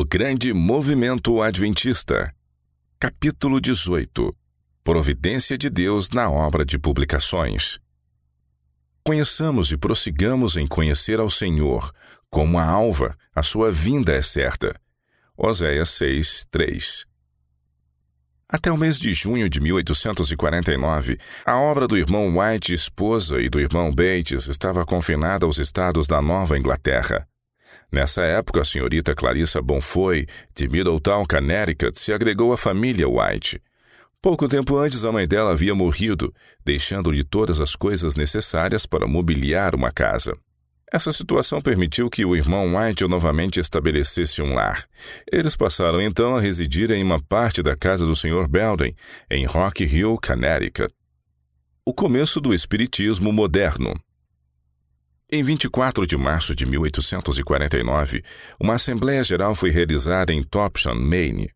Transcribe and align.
O 0.00 0.04
Grande 0.06 0.50
Movimento 0.54 1.42
Adventista. 1.42 2.34
Capítulo 2.98 3.60
18 3.60 4.34
Providência 4.82 5.58
de 5.58 5.68
Deus 5.68 6.08
na 6.08 6.30
obra 6.30 6.64
de 6.64 6.78
publicações. 6.78 7.78
Conheçamos 9.04 9.70
e 9.70 9.76
prossigamos 9.76 10.56
em 10.56 10.66
conhecer 10.66 11.20
ao 11.20 11.28
Senhor, 11.28 11.92
como 12.30 12.58
a 12.58 12.64
alva, 12.64 13.14
a 13.34 13.42
sua 13.42 13.70
vinda 13.70 14.14
é 14.14 14.22
certa. 14.22 14.74
Oséias 15.36 15.90
6, 15.90 16.46
3. 16.50 17.04
Até 18.48 18.72
o 18.72 18.78
mês 18.78 18.98
de 18.98 19.12
junho 19.12 19.50
de 19.50 19.60
1849, 19.60 21.18
a 21.44 21.58
obra 21.58 21.86
do 21.86 21.98
irmão 21.98 22.38
White, 22.38 22.72
esposa, 22.72 23.38
e 23.38 23.50
do 23.50 23.60
irmão 23.60 23.94
Bates 23.94 24.48
estava 24.48 24.86
confinada 24.86 25.44
aos 25.44 25.58
estados 25.58 26.06
da 26.06 26.22
Nova 26.22 26.58
Inglaterra. 26.58 27.28
Nessa 27.92 28.22
época, 28.22 28.60
a 28.60 28.64
senhorita 28.64 29.14
Clarissa 29.14 29.60
Bonfoy, 29.60 30.26
de 30.54 30.68
Middletown, 30.68 31.24
Connecticut, 31.26 31.98
se 31.98 32.12
agregou 32.12 32.52
à 32.52 32.56
família 32.56 33.08
White. 33.08 33.60
Pouco 34.22 34.48
tempo 34.48 34.76
antes, 34.76 35.04
a 35.04 35.10
mãe 35.10 35.26
dela 35.26 35.52
havia 35.52 35.74
morrido, 35.74 36.32
deixando-lhe 36.64 37.24
todas 37.24 37.58
as 37.58 37.74
coisas 37.74 38.16
necessárias 38.16 38.86
para 38.86 39.08
mobiliar 39.08 39.74
uma 39.74 39.90
casa. 39.90 40.36
Essa 40.92 41.12
situação 41.12 41.62
permitiu 41.62 42.10
que 42.10 42.24
o 42.24 42.34
irmão 42.34 42.76
White 42.76 43.06
novamente 43.06 43.60
estabelecesse 43.60 44.42
um 44.42 44.54
lar. 44.54 44.86
Eles 45.30 45.56
passaram 45.56 46.02
então 46.02 46.36
a 46.36 46.40
residir 46.40 46.90
em 46.90 47.02
uma 47.02 47.22
parte 47.22 47.62
da 47.62 47.76
casa 47.76 48.04
do 48.04 48.14
Sr. 48.16 48.48
Belden, 48.48 48.94
em 49.30 49.46
Rock 49.46 49.84
Hill, 49.84 50.18
Connecticut. 50.24 50.92
O 51.84 51.94
começo 51.94 52.40
do 52.40 52.52
Espiritismo 52.52 53.32
moderno. 53.32 53.94
Em 55.32 55.44
24 55.44 56.08
de 56.08 56.16
março 56.16 56.56
de 56.56 56.66
1849, 56.66 58.24
uma 58.58 58.74
Assembleia 58.74 59.22
Geral 59.22 59.54
foi 59.54 59.70
realizada 59.70 60.32
em 60.32 60.42
Topsham, 60.42 60.96
Maine. 60.96 61.48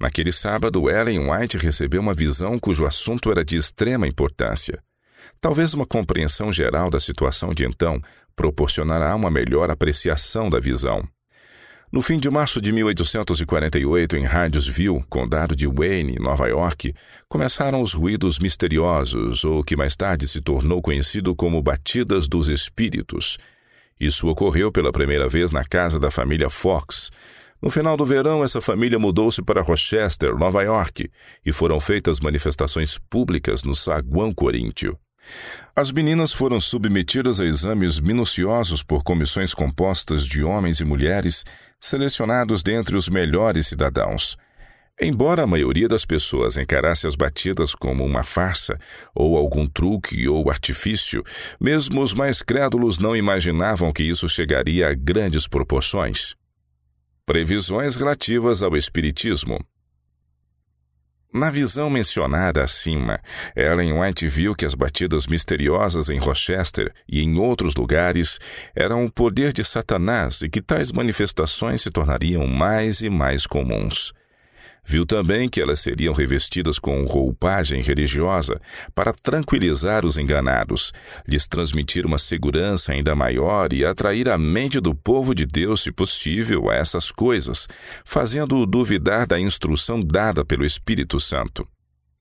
Naquele 0.00 0.32
sábado, 0.32 0.88
Ellen 0.88 1.30
White 1.30 1.58
recebeu 1.58 2.00
uma 2.00 2.14
visão 2.14 2.58
cujo 2.58 2.86
assunto 2.86 3.30
era 3.30 3.44
de 3.44 3.58
extrema 3.58 4.08
importância. 4.08 4.82
Talvez 5.42 5.74
uma 5.74 5.84
compreensão 5.84 6.50
geral 6.50 6.88
da 6.88 6.98
situação 6.98 7.52
de 7.52 7.66
então 7.66 8.00
proporcionará 8.34 9.14
uma 9.14 9.30
melhor 9.30 9.70
apreciação 9.70 10.48
da 10.48 10.58
visão. 10.58 11.06
No 11.90 12.02
fim 12.02 12.18
de 12.18 12.28
março 12.28 12.60
de 12.60 12.70
1848, 12.70 14.14
em 14.14 14.26
Hydesville, 14.26 15.02
condado 15.08 15.56
de 15.56 15.66
Wayne, 15.66 16.16
Nova 16.20 16.46
York, 16.46 16.94
começaram 17.30 17.80
os 17.80 17.94
ruídos 17.94 18.38
misteriosos, 18.38 19.42
ou 19.42 19.64
que 19.64 19.74
mais 19.74 19.96
tarde 19.96 20.28
se 20.28 20.42
tornou 20.42 20.82
conhecido 20.82 21.34
como 21.34 21.62
batidas 21.62 22.28
dos 22.28 22.46
espíritos. 22.48 23.38
Isso 23.98 24.28
ocorreu 24.28 24.70
pela 24.70 24.92
primeira 24.92 25.30
vez 25.30 25.50
na 25.50 25.64
casa 25.64 25.98
da 25.98 26.10
família 26.10 26.50
Fox. 26.50 27.10
No 27.60 27.70
final 27.70 27.96
do 27.96 28.04
verão, 28.04 28.44
essa 28.44 28.60
família 28.60 28.98
mudou-se 28.98 29.40
para 29.40 29.62
Rochester, 29.62 30.36
Nova 30.36 30.62
York, 30.62 31.10
e 31.44 31.52
foram 31.52 31.80
feitas 31.80 32.20
manifestações 32.20 32.98
públicas 32.98 33.64
no 33.64 33.74
saguão 33.74 34.30
coríntio. 34.34 34.98
As 35.74 35.90
meninas 35.90 36.32
foram 36.32 36.60
submetidas 36.60 37.40
a 37.40 37.44
exames 37.44 38.00
minuciosos 38.00 38.82
por 38.82 39.02
comissões 39.02 39.54
compostas 39.54 40.26
de 40.26 40.42
homens 40.42 40.80
e 40.80 40.84
mulheres 40.84 41.44
selecionados 41.80 42.62
dentre 42.62 42.96
os 42.96 43.08
melhores 43.08 43.68
cidadãos. 43.68 44.36
Embora 45.00 45.44
a 45.44 45.46
maioria 45.46 45.86
das 45.86 46.04
pessoas 46.04 46.56
encarasse 46.56 47.06
as 47.06 47.14
batidas 47.14 47.72
como 47.72 48.04
uma 48.04 48.24
farsa, 48.24 48.76
ou 49.14 49.36
algum 49.36 49.64
truque 49.68 50.28
ou 50.28 50.50
artifício, 50.50 51.22
mesmo 51.60 52.02
os 52.02 52.12
mais 52.12 52.42
crédulos 52.42 52.98
não 52.98 53.14
imaginavam 53.14 53.92
que 53.92 54.02
isso 54.02 54.28
chegaria 54.28 54.88
a 54.88 54.94
grandes 54.94 55.46
proporções. 55.46 56.34
Previsões 57.24 57.94
relativas 57.94 58.60
ao 58.60 58.76
Espiritismo. 58.76 59.64
Na 61.32 61.50
visão 61.50 61.90
mencionada 61.90 62.64
acima, 62.64 63.20
Ellen 63.54 64.00
White 64.00 64.26
viu 64.28 64.54
que 64.54 64.64
as 64.64 64.74
batidas 64.74 65.26
misteriosas 65.26 66.08
em 66.08 66.18
Rochester 66.18 66.90
e 67.06 67.20
em 67.20 67.36
outros 67.38 67.74
lugares 67.76 68.38
eram 68.74 69.04
o 69.04 69.12
poder 69.12 69.52
de 69.52 69.62
Satanás 69.62 70.40
e 70.40 70.48
que 70.48 70.62
tais 70.62 70.90
manifestações 70.90 71.82
se 71.82 71.90
tornariam 71.90 72.46
mais 72.46 73.02
e 73.02 73.10
mais 73.10 73.46
comuns. 73.46 74.14
Viu 74.90 75.04
também 75.04 75.50
que 75.50 75.60
elas 75.60 75.80
seriam 75.80 76.14
revestidas 76.14 76.78
com 76.78 77.04
roupagem 77.04 77.82
religiosa 77.82 78.58
para 78.94 79.12
tranquilizar 79.12 80.06
os 80.06 80.16
enganados, 80.16 80.94
lhes 81.26 81.46
transmitir 81.46 82.06
uma 82.06 82.16
segurança 82.16 82.92
ainda 82.92 83.14
maior 83.14 83.70
e 83.70 83.84
atrair 83.84 84.30
a 84.30 84.38
mente 84.38 84.80
do 84.80 84.94
povo 84.94 85.34
de 85.34 85.44
Deus, 85.44 85.82
se 85.82 85.92
possível, 85.92 86.70
a 86.70 86.74
essas 86.74 87.10
coisas, 87.10 87.68
fazendo-o 88.02 88.64
duvidar 88.64 89.26
da 89.26 89.38
instrução 89.38 90.00
dada 90.00 90.42
pelo 90.42 90.64
Espírito 90.64 91.20
Santo. 91.20 91.68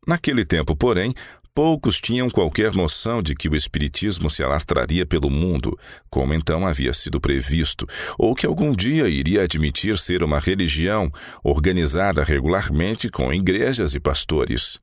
Naquele 0.05 0.43
tempo, 0.43 0.75
porém, 0.75 1.13
Poucos 1.57 1.99
tinham 1.99 2.29
qualquer 2.29 2.71
noção 2.75 3.19
de 3.19 3.33
que 3.33 3.49
o 3.49 3.55
Espiritismo 3.55 4.29
se 4.29 4.43
alastraria 4.43 5.07
pelo 5.07 5.27
mundo, 5.27 5.75
como 6.07 6.31
então 6.31 6.67
havia 6.67 6.93
sido 6.93 7.19
previsto, 7.19 7.87
ou 8.15 8.35
que 8.35 8.45
algum 8.45 8.75
dia 8.75 9.07
iria 9.07 9.41
admitir 9.41 9.97
ser 9.97 10.21
uma 10.21 10.37
religião 10.37 11.11
organizada 11.43 12.23
regularmente 12.23 13.09
com 13.09 13.33
igrejas 13.33 13.95
e 13.95 13.99
pastores. 13.99 14.79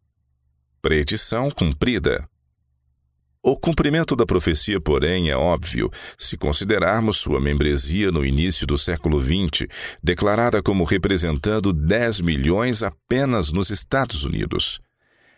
Predição 0.82 1.48
cumprida. 1.48 2.28
O 3.40 3.56
cumprimento 3.56 4.16
da 4.16 4.26
profecia, 4.26 4.80
porém, 4.80 5.30
é 5.30 5.36
óbvio 5.36 5.88
se 6.18 6.36
considerarmos 6.36 7.18
sua 7.18 7.40
membresia 7.40 8.10
no 8.10 8.26
início 8.26 8.66
do 8.66 8.76
século 8.76 9.20
XX, 9.20 9.68
declarada 10.02 10.60
como 10.60 10.82
representando 10.82 11.72
10 11.72 12.20
milhões 12.20 12.82
apenas 12.82 13.52
nos 13.52 13.70
Estados 13.70 14.24
Unidos. 14.24 14.80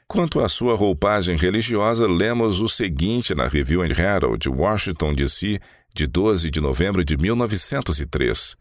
Quanto 0.08 0.40
à 0.40 0.48
sua 0.48 0.76
roupagem 0.76 1.36
religiosa, 1.36 2.06
lemos 2.06 2.60
o 2.60 2.68
seguinte 2.68 3.34
na 3.34 3.48
Review 3.48 3.82
and 3.82 3.90
Herald, 3.90 4.48
Washington, 4.48 5.12
D.C., 5.12 5.58
de 5.92 6.06
12 6.06 6.48
de 6.48 6.60
novembro 6.60 7.04
de 7.04 7.16
1903. 7.16 8.56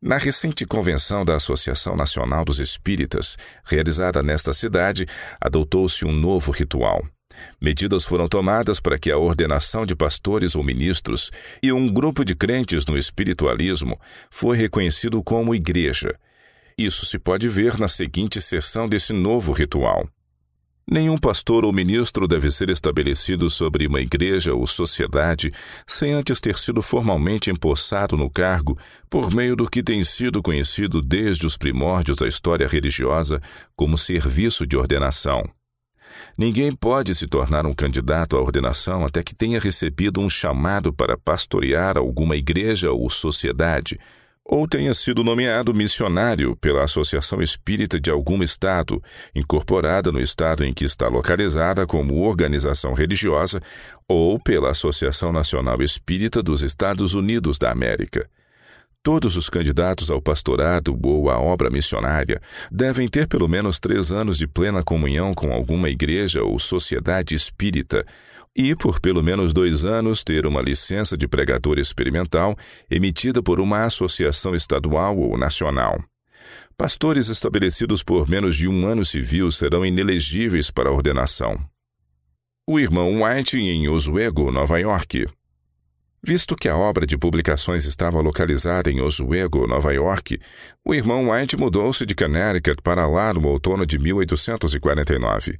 Na 0.00 0.18
recente 0.18 0.64
convenção 0.64 1.24
da 1.24 1.34
Associação 1.34 1.96
Nacional 1.96 2.44
dos 2.44 2.60
Espíritas, 2.60 3.36
realizada 3.64 4.22
nesta 4.22 4.52
cidade, 4.52 5.04
adotou-se 5.40 6.04
um 6.04 6.12
novo 6.12 6.52
ritual. 6.52 7.04
Medidas 7.60 8.04
foram 8.04 8.28
tomadas 8.28 8.78
para 8.78 8.98
que 8.98 9.10
a 9.10 9.18
ordenação 9.18 9.84
de 9.84 9.96
pastores 9.96 10.54
ou 10.54 10.62
ministros 10.62 11.32
e 11.60 11.72
um 11.72 11.92
grupo 11.92 12.24
de 12.24 12.36
crentes 12.36 12.86
no 12.86 12.96
espiritualismo 12.96 14.00
foi 14.30 14.56
reconhecido 14.56 15.22
como 15.24 15.54
igreja. 15.56 16.14
Isso 16.78 17.04
se 17.04 17.18
pode 17.18 17.48
ver 17.48 17.76
na 17.78 17.88
seguinte 17.88 18.40
seção 18.40 18.88
desse 18.88 19.12
novo 19.12 19.52
ritual. 19.52 20.08
Nenhum 20.90 21.16
pastor 21.16 21.64
ou 21.64 21.72
ministro 21.72 22.26
deve 22.26 22.50
ser 22.50 22.68
estabelecido 22.68 23.48
sobre 23.48 23.86
uma 23.86 24.00
igreja 24.00 24.52
ou 24.52 24.66
sociedade 24.66 25.52
sem 25.86 26.12
antes 26.12 26.40
ter 26.40 26.58
sido 26.58 26.82
formalmente 26.82 27.48
empossado 27.48 28.16
no 28.16 28.28
cargo 28.28 28.76
por 29.08 29.32
meio 29.32 29.54
do 29.54 29.70
que 29.70 29.84
tem 29.84 30.02
sido 30.02 30.42
conhecido 30.42 31.00
desde 31.00 31.46
os 31.46 31.56
primórdios 31.56 32.16
da 32.16 32.26
história 32.26 32.66
religiosa 32.66 33.40
como 33.76 33.96
serviço 33.96 34.66
de 34.66 34.76
ordenação. 34.76 35.48
Ninguém 36.36 36.74
pode 36.74 37.14
se 37.14 37.28
tornar 37.28 37.66
um 37.66 37.74
candidato 37.74 38.36
à 38.36 38.40
ordenação 38.40 39.06
até 39.06 39.22
que 39.22 39.32
tenha 39.32 39.60
recebido 39.60 40.20
um 40.20 40.28
chamado 40.28 40.92
para 40.92 41.16
pastorear 41.16 41.96
alguma 41.96 42.34
igreja 42.34 42.90
ou 42.90 43.08
sociedade 43.08 43.96
ou 44.52 44.66
tenha 44.66 44.92
sido 44.92 45.22
nomeado 45.22 45.72
missionário 45.72 46.56
pela 46.56 46.82
Associação 46.82 47.40
Espírita 47.40 48.00
de 48.00 48.10
algum 48.10 48.42
estado, 48.42 49.00
incorporada 49.32 50.10
no 50.10 50.20
estado 50.20 50.64
em 50.64 50.74
que 50.74 50.84
está 50.84 51.06
localizada 51.06 51.86
como 51.86 52.20
organização 52.26 52.92
religiosa, 52.92 53.62
ou 54.08 54.40
pela 54.40 54.70
Associação 54.70 55.32
Nacional 55.32 55.80
Espírita 55.80 56.42
dos 56.42 56.62
Estados 56.62 57.14
Unidos 57.14 57.58
da 57.60 57.70
América. 57.70 58.28
Todos 59.04 59.36
os 59.36 59.48
candidatos 59.48 60.10
ao 60.10 60.20
pastorado 60.20 60.98
ou 61.00 61.30
à 61.30 61.38
obra 61.38 61.70
missionária 61.70 62.42
devem 62.72 63.06
ter 63.06 63.28
pelo 63.28 63.46
menos 63.46 63.78
três 63.78 64.10
anos 64.10 64.36
de 64.36 64.48
plena 64.48 64.82
comunhão 64.82 65.32
com 65.32 65.52
alguma 65.52 65.88
igreja 65.88 66.42
ou 66.42 66.58
sociedade 66.58 67.36
espírita, 67.36 68.04
e, 68.54 68.74
por 68.74 69.00
pelo 69.00 69.22
menos 69.22 69.52
dois 69.52 69.84
anos, 69.84 70.24
ter 70.24 70.46
uma 70.46 70.60
licença 70.60 71.16
de 71.16 71.28
pregador 71.28 71.78
experimental 71.78 72.56
emitida 72.90 73.42
por 73.42 73.60
uma 73.60 73.84
associação 73.84 74.54
estadual 74.54 75.18
ou 75.18 75.36
nacional. 75.36 76.02
Pastores 76.76 77.28
estabelecidos 77.28 78.02
por 78.02 78.28
menos 78.28 78.56
de 78.56 78.66
um 78.66 78.86
ano 78.86 79.04
civil 79.04 79.50
serão 79.52 79.84
inelegíveis 79.84 80.70
para 80.70 80.90
ordenação. 80.90 81.60
O 82.66 82.78
irmão 82.78 83.22
White 83.22 83.58
em 83.58 83.88
Oswego, 83.88 84.50
Nova 84.50 84.78
York. 84.78 85.26
Visto 86.22 86.54
que 86.54 86.68
a 86.68 86.76
obra 86.76 87.06
de 87.06 87.16
publicações 87.16 87.86
estava 87.86 88.20
localizada 88.20 88.90
em 88.90 89.00
Oswego, 89.00 89.66
Nova 89.66 89.92
York, 89.92 90.38
o 90.84 90.94
irmão 90.94 91.30
White 91.30 91.56
mudou-se 91.56 92.04
de 92.04 92.14
Connecticut 92.14 92.82
para 92.82 93.06
lá 93.06 93.32
no 93.32 93.46
outono 93.48 93.86
de 93.86 93.98
1849. 93.98 95.58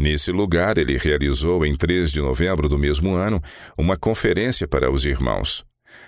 Nesse 0.00 0.32
lugar, 0.32 0.78
ele 0.78 0.96
realizou, 0.96 1.62
em 1.62 1.76
3 1.76 2.10
de 2.10 2.22
novembro 2.22 2.70
do 2.70 2.78
mesmo 2.78 3.12
ano, 3.12 3.38
uma 3.76 3.98
conferência 3.98 4.66
para 4.66 4.90
os 4.90 5.04
irmãos. 5.04 5.62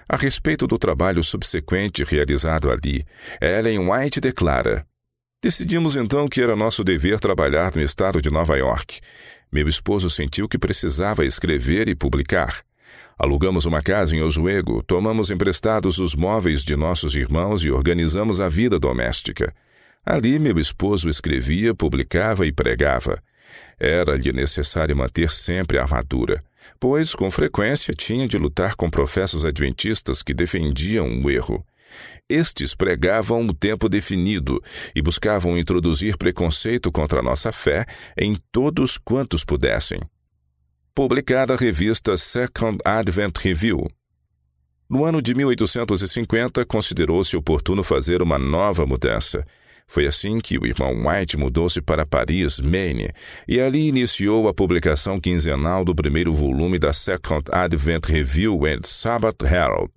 A 0.08 0.16
respeito 0.16 0.66
do 0.66 0.78
trabalho 0.78 1.22
subsequente 1.22 2.02
realizado 2.02 2.70
ali, 2.70 3.04
Ellen 3.38 3.90
White 3.90 4.18
declara: 4.18 4.86
Decidimos 5.42 5.94
então 5.94 6.26
que 6.26 6.40
era 6.40 6.56
nosso 6.56 6.82
dever 6.82 7.20
trabalhar 7.20 7.76
no 7.76 7.82
estado 7.82 8.22
de 8.22 8.30
Nova 8.30 8.56
York. 8.56 8.98
Meu 9.52 9.68
esposo 9.68 10.08
sentiu 10.08 10.48
que 10.48 10.56
precisava 10.56 11.26
escrever 11.26 11.86
e 11.86 11.94
publicar. 11.94 12.62
Alugamos 13.18 13.66
uma 13.66 13.82
casa 13.82 14.16
em 14.16 14.22
Oswego, 14.22 14.82
tomamos 14.82 15.30
emprestados 15.30 15.98
os 15.98 16.16
móveis 16.16 16.64
de 16.64 16.74
nossos 16.74 17.14
irmãos 17.14 17.62
e 17.62 17.70
organizamos 17.70 18.40
a 18.40 18.48
vida 18.48 18.78
doméstica. 18.78 19.54
Ali, 20.02 20.38
meu 20.38 20.58
esposo 20.58 21.10
escrevia, 21.10 21.74
publicava 21.74 22.46
e 22.46 22.52
pregava. 22.52 23.22
Era-lhe 23.78 24.32
necessário 24.32 24.96
manter 24.96 25.30
sempre 25.30 25.78
a 25.78 25.82
armadura, 25.82 26.42
pois, 26.78 27.14
com 27.14 27.30
frequência, 27.30 27.94
tinha 27.94 28.28
de 28.28 28.38
lutar 28.38 28.76
com 28.76 28.88
professos 28.90 29.44
adventistas 29.44 30.22
que 30.22 30.34
defendiam 30.34 31.22
o 31.22 31.30
erro. 31.30 31.64
Estes 32.28 32.74
pregavam 32.74 33.46
o 33.46 33.54
tempo 33.54 33.88
definido 33.88 34.62
e 34.94 35.02
buscavam 35.02 35.58
introduzir 35.58 36.16
preconceito 36.16 36.90
contra 36.90 37.20
a 37.20 37.22
nossa 37.22 37.52
fé 37.52 37.84
em 38.16 38.36
todos 38.50 38.96
quantos 38.96 39.44
pudessem. 39.44 40.00
Publicada 40.94 41.54
a 41.54 41.56
revista 41.56 42.16
Second 42.16 42.78
Advent 42.84 43.38
Review. 43.38 43.90
No 44.88 45.04
ano 45.04 45.22
de 45.22 45.34
1850, 45.34 46.66
considerou-se 46.66 47.34
oportuno 47.36 47.82
fazer 47.82 48.20
uma 48.20 48.38
nova 48.38 48.84
mudança. 48.84 49.44
Foi 49.92 50.06
assim 50.06 50.38
que 50.38 50.56
o 50.56 50.66
irmão 50.66 51.06
White 51.06 51.36
mudou-se 51.36 51.82
para 51.82 52.06
Paris, 52.06 52.58
Maine, 52.58 53.10
e 53.46 53.60
ali 53.60 53.88
iniciou 53.88 54.48
a 54.48 54.54
publicação 54.54 55.20
quinzenal 55.20 55.84
do 55.84 55.94
primeiro 55.94 56.32
volume 56.32 56.78
da 56.78 56.94
Second 56.94 57.44
Advent 57.52 58.06
Review 58.06 58.64
and 58.64 58.80
Sabbath 58.84 59.42
Herald, 59.42 59.90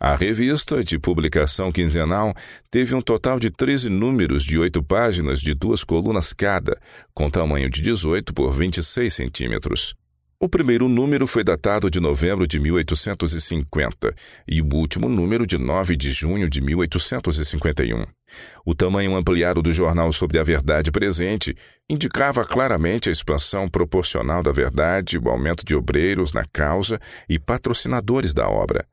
a 0.00 0.14
revista, 0.14 0.82
de 0.82 0.98
publicação 0.98 1.70
quinzenal, 1.70 2.32
teve 2.70 2.94
um 2.94 3.02
total 3.02 3.38
de 3.38 3.50
13 3.50 3.90
números 3.90 4.44
de 4.44 4.58
oito 4.58 4.82
páginas 4.82 5.40
de 5.40 5.52
duas 5.52 5.84
colunas 5.84 6.32
cada, 6.32 6.80
com 7.12 7.28
tamanho 7.28 7.68
de 7.68 7.82
18 7.82 8.32
por 8.32 8.50
26 8.50 9.12
centímetros. 9.12 9.94
O 10.38 10.48
primeiro 10.48 10.88
número 10.88 11.26
foi 11.26 11.44
datado 11.44 11.88
de 11.88 12.00
novembro 12.00 12.46
de 12.46 12.58
1850 12.58 14.14
e 14.48 14.60
o 14.60 14.74
último 14.74 15.08
número 15.08 15.46
de 15.46 15.56
9 15.56 15.96
de 15.96 16.12
junho 16.12 16.50
de 16.50 16.60
1851. 16.60 18.04
O 18.66 18.74
tamanho 18.74 19.14
ampliado 19.14 19.62
do 19.62 19.72
jornal 19.72 20.12
sobre 20.12 20.38
a 20.38 20.42
verdade 20.42 20.90
presente 20.90 21.56
indicava 21.88 22.44
claramente 22.44 23.08
a 23.08 23.12
expansão 23.12 23.68
proporcional 23.68 24.42
da 24.42 24.50
verdade, 24.50 25.18
o 25.18 25.28
aumento 25.28 25.64
de 25.64 25.74
obreiros 25.74 26.32
na 26.32 26.44
causa 26.52 27.00
e 27.28 27.38
patrocinadores 27.38 28.34
da 28.34 28.48
obra. 28.48 28.86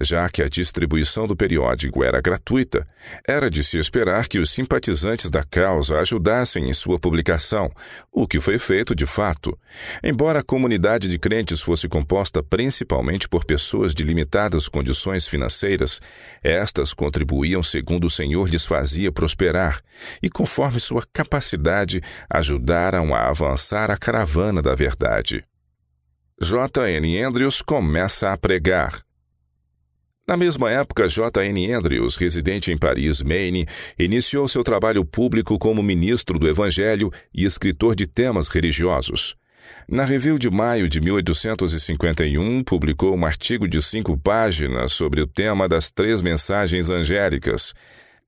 Já 0.00 0.28
que 0.28 0.42
a 0.42 0.48
distribuição 0.48 1.26
do 1.26 1.36
periódico 1.36 2.02
era 2.02 2.20
gratuita, 2.20 2.86
era 3.26 3.50
de 3.50 3.62
se 3.62 3.78
esperar 3.78 4.28
que 4.28 4.38
os 4.38 4.50
simpatizantes 4.50 5.30
da 5.30 5.44
causa 5.44 5.98
ajudassem 5.98 6.68
em 6.68 6.74
sua 6.74 6.98
publicação, 6.98 7.70
o 8.10 8.26
que 8.26 8.40
foi 8.40 8.58
feito 8.58 8.94
de 8.94 9.06
fato. 9.06 9.58
Embora 10.02 10.40
a 10.40 10.44
comunidade 10.44 11.08
de 11.08 11.18
crentes 11.18 11.60
fosse 11.60 11.88
composta 11.88 12.42
principalmente 12.42 13.28
por 13.28 13.44
pessoas 13.44 13.94
de 13.94 14.04
limitadas 14.04 14.68
condições 14.68 15.26
financeiras, 15.26 16.00
estas 16.42 16.92
contribuíam 16.92 17.62
segundo 17.62 18.06
o 18.06 18.10
Senhor 18.10 18.48
lhes 18.48 18.64
fazia 18.64 19.12
prosperar 19.12 19.80
e, 20.22 20.28
conforme 20.28 20.80
sua 20.80 21.02
capacidade, 21.12 22.02
ajudaram 22.28 23.14
a 23.14 23.28
avançar 23.28 23.90
a 23.90 23.96
caravana 23.96 24.62
da 24.62 24.74
verdade. 24.74 25.44
J. 26.40 26.90
N. 26.98 27.22
Andrews 27.22 27.62
começa 27.62 28.32
a 28.32 28.36
pregar. 28.36 29.00
Na 30.26 30.36
mesma 30.36 30.70
época, 30.70 31.08
J.N. 31.08 31.72
Andrews, 31.72 32.16
residente 32.16 32.70
em 32.70 32.78
Paris, 32.78 33.20
Maine, 33.22 33.66
iniciou 33.98 34.46
seu 34.46 34.62
trabalho 34.62 35.04
público 35.04 35.58
como 35.58 35.82
ministro 35.82 36.38
do 36.38 36.48
Evangelho 36.48 37.10
e 37.34 37.44
escritor 37.44 37.96
de 37.96 38.06
temas 38.06 38.46
religiosos. 38.46 39.34
Na 39.88 40.04
Review 40.04 40.38
de 40.38 40.48
maio 40.48 40.88
de 40.88 41.00
1851, 41.00 42.62
publicou 42.62 43.16
um 43.16 43.26
artigo 43.26 43.66
de 43.66 43.82
cinco 43.82 44.16
páginas 44.16 44.92
sobre 44.92 45.20
o 45.20 45.26
tema 45.26 45.68
das 45.68 45.90
três 45.90 46.22
mensagens 46.22 46.88
angélicas. 46.88 47.74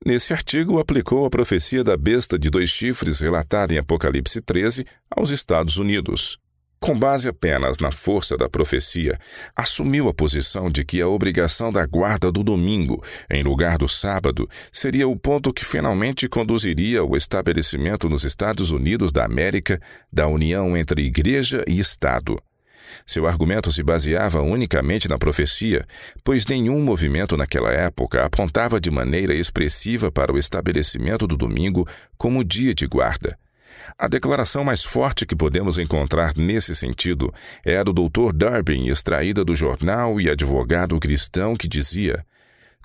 Nesse 0.05 0.33
artigo, 0.33 0.79
aplicou 0.79 1.25
a 1.25 1.29
profecia 1.29 1.81
da 1.81 1.95
besta 1.95 2.37
de 2.37 2.49
dois 2.49 2.69
chifres 2.69 3.21
relatada 3.21 3.73
em 3.73 3.77
Apocalipse 3.77 4.41
13 4.41 4.85
aos 5.09 5.29
Estados 5.29 5.77
Unidos 5.77 6.37
com 6.85 6.99
base 6.99 7.27
apenas 7.27 7.79
na 7.79 7.91
força 7.91 8.37
da 8.37 8.47
profecia, 8.47 9.17
assumiu 9.55 10.07
a 10.07 10.13
posição 10.13 10.69
de 10.69 10.85
que 10.85 11.01
a 11.01 11.07
obrigação 11.07 11.71
da 11.71 11.83
guarda 11.83 12.31
do 12.31 12.43
domingo, 12.43 13.03
em 13.27 13.41
lugar 13.41 13.79
do 13.79 13.89
sábado, 13.89 14.47
seria 14.71 15.07
o 15.07 15.17
ponto 15.17 15.51
que 15.51 15.65
finalmente 15.65 16.29
conduziria 16.29 16.99
ao 16.99 17.17
estabelecimento 17.17 18.07
nos 18.07 18.23
Estados 18.23 18.69
Unidos 18.69 19.11
da 19.11 19.25
América 19.25 19.81
da 20.13 20.27
união 20.27 20.77
entre 20.77 21.01
Igreja 21.01 21.65
e 21.67 21.79
Estado. 21.79 22.39
Seu 23.03 23.25
argumento 23.25 23.71
se 23.71 23.81
baseava 23.81 24.43
unicamente 24.43 25.09
na 25.09 25.17
profecia, 25.17 25.87
pois 26.23 26.45
nenhum 26.45 26.79
movimento 26.83 27.35
naquela 27.35 27.71
época 27.71 28.23
apontava 28.23 28.79
de 28.79 28.91
maneira 28.91 29.33
expressiva 29.33 30.11
para 30.11 30.31
o 30.31 30.37
estabelecimento 30.37 31.25
do 31.25 31.35
domingo 31.35 31.87
como 32.15 32.43
dia 32.43 32.75
de 32.75 32.85
guarda. 32.85 33.35
A 33.97 34.07
declaração 34.07 34.63
mais 34.63 34.83
forte 34.83 35.25
que 35.25 35.35
podemos 35.35 35.77
encontrar 35.77 36.33
nesse 36.35 36.75
sentido 36.75 37.33
é 37.63 37.77
a 37.77 37.83
do 37.83 37.93
Dr. 37.93 38.33
Durbin, 38.33 38.87
extraída 38.87 39.43
do 39.43 39.55
jornal 39.55 40.19
e 40.19 40.29
advogado 40.29 40.99
cristão, 40.99 41.55
que 41.55 41.67
dizia: 41.67 42.25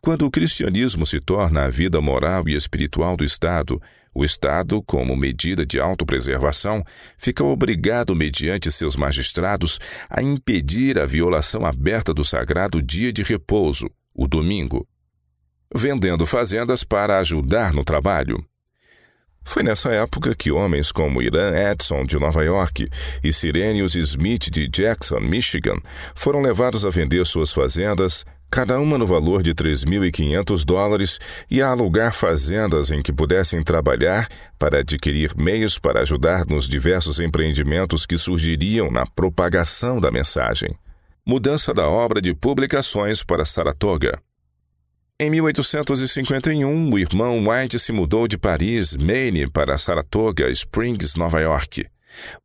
Quando 0.03 0.27
o 0.27 0.31
cristianismo 0.31 1.07
se 1.07 1.21
torna 1.21 1.65
a 1.65 1.69
vida 1.69 2.01
moral 2.01 2.49
e 2.49 2.55
espiritual 2.55 3.17
do 3.17 3.25
Estado, 3.25 3.81
o 4.15 4.25
Estado, 4.25 4.83
como 4.83 5.17
medida 5.17 5.65
de 5.65 5.79
autopreservação, 5.79 6.85
fica 7.17 7.45
obrigado, 7.45 8.15
mediante 8.15 8.71
seus 8.71 8.97
magistrados, 8.97 9.79
a 10.09 10.21
impedir 10.21 10.99
a 10.99 11.07
violação 11.07 11.65
aberta 11.65 12.13
do 12.13 12.25
sagrado 12.25 12.83
dia 12.83 13.13
de 13.13 13.23
repouso, 13.23 13.89
o 14.13 14.27
domingo, 14.27 14.87
vendendo 15.73 16.27
fazendas 16.27 16.83
para 16.83 17.19
ajudar 17.19 17.73
no 17.73 17.85
trabalho. 17.85 18.45
Foi 19.51 19.65
nessa 19.65 19.89
época 19.91 20.33
que 20.33 20.53
homens 20.53 20.93
como 20.93 21.21
Irã 21.21 21.51
Edson, 21.73 22.05
de 22.05 22.17
Nova 22.21 22.45
York, 22.45 22.89
e 23.21 23.33
Sirenius 23.33 23.97
Smith, 23.97 24.49
de 24.49 24.69
Jackson, 24.69 25.19
Michigan, 25.19 25.77
foram 26.15 26.41
levados 26.41 26.87
a 26.87 26.89
vender 26.89 27.27
suas 27.27 27.53
fazendas, 27.53 28.25
cada 28.49 28.79
uma 28.79 28.97
no 28.97 29.05
valor 29.05 29.43
de 29.43 29.53
3.500 29.53 30.65
dólares, 30.65 31.19
e 31.51 31.61
a 31.61 31.67
alugar 31.67 32.15
fazendas 32.15 32.93
em 32.93 33.03
que 33.03 33.13
pudessem 33.13 33.61
trabalhar 33.61 34.29
para 34.57 34.79
adquirir 34.79 35.35
meios 35.37 35.81
para 35.81 36.03
ajudar 36.03 36.47
nos 36.47 36.69
diversos 36.69 37.19
empreendimentos 37.19 38.07
que 38.07 38.17
surgiriam 38.17 38.89
na 38.89 39.05
propagação 39.05 39.99
da 39.99 40.13
mensagem. 40.13 40.79
Mudança 41.27 41.75
da 41.75 41.89
obra 41.89 42.23
de 42.23 42.33
publicações 42.33 43.25
para 43.25 43.45
Saratoga. 43.45 44.23
Em 45.23 45.29
1851, 45.29 46.91
o 46.91 46.99
irmão 46.99 47.45
White 47.47 47.79
se 47.79 47.93
mudou 47.93 48.27
de 48.27 48.39
Paris, 48.39 48.97
Maine, 48.97 49.47
para 49.47 49.77
Saratoga 49.77 50.51
Springs, 50.51 51.15
Nova 51.15 51.39
York. 51.39 51.87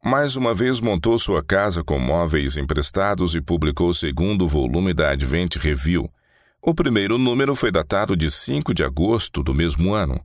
Mais 0.04 0.36
uma 0.36 0.54
vez 0.54 0.82
montou 0.82 1.18
sua 1.18 1.42
casa 1.42 1.82
com 1.86 1.98
móveis 1.98 2.58
emprestados 2.58 3.34
e 3.34 3.40
publicou 3.40 3.88
o 3.88 3.94
segundo 3.94 4.46
volume 4.46 4.94
da 4.94 5.12
Advent 5.12 5.56
Review. 5.56 6.12
O 6.62 6.74
primeiro 6.74 7.18
número 7.18 7.56
foi 7.56 7.72
datado 7.72 8.14
de 8.14 8.30
5 8.30 8.74
de 8.74 8.84
agosto 8.84 9.42
do 9.42 9.54
mesmo 9.54 9.94
ano. 9.94 10.20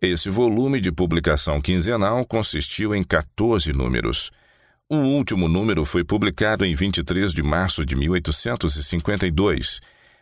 Esse 0.00 0.30
volume 0.30 0.80
de 0.80 0.92
publicação 0.92 1.60
quinzenal 1.60 2.24
consistiu 2.24 2.94
em 2.94 3.02
14 3.02 3.72
números. 3.72 4.30
O 4.88 4.98
último 4.98 5.48
número 5.48 5.84
foi 5.84 6.04
publicado 6.04 6.64
em 6.64 6.76
23 6.76 7.32
de 7.32 7.42
março 7.42 7.84
de 7.84 7.96
1852 7.96 9.80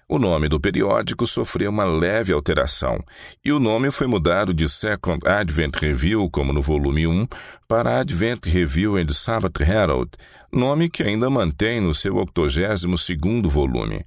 o 0.09 0.19
nome 0.19 0.49
do 0.49 0.61
periódico 0.61 1.27
sofreu 1.27 1.71
uma 1.71 1.85
leve 1.85 2.33
alteração 2.33 3.03
e 3.45 3.51
o 3.51 3.59
nome 3.59 3.91
foi 3.91 4.07
mudado 4.07 4.55
de 4.55 4.69
Second 4.69 5.19
Advent 5.27 5.75
Review, 5.77 6.31
como 6.31 6.53
no 6.53 6.63
volume 6.63 7.07
1, 7.07 7.27
para 7.67 8.01
Advent 8.01 8.47
Review 8.47 8.97
and 8.97 9.09
Sabbath 9.11 9.61
Herald, 9.61 10.11
nome 10.53 10.89
que 10.89 11.03
ainda 11.03 11.29
mantém 11.29 11.81
no 11.81 11.93
seu 11.93 12.15
82º 12.15 13.49
volume. 13.49 14.05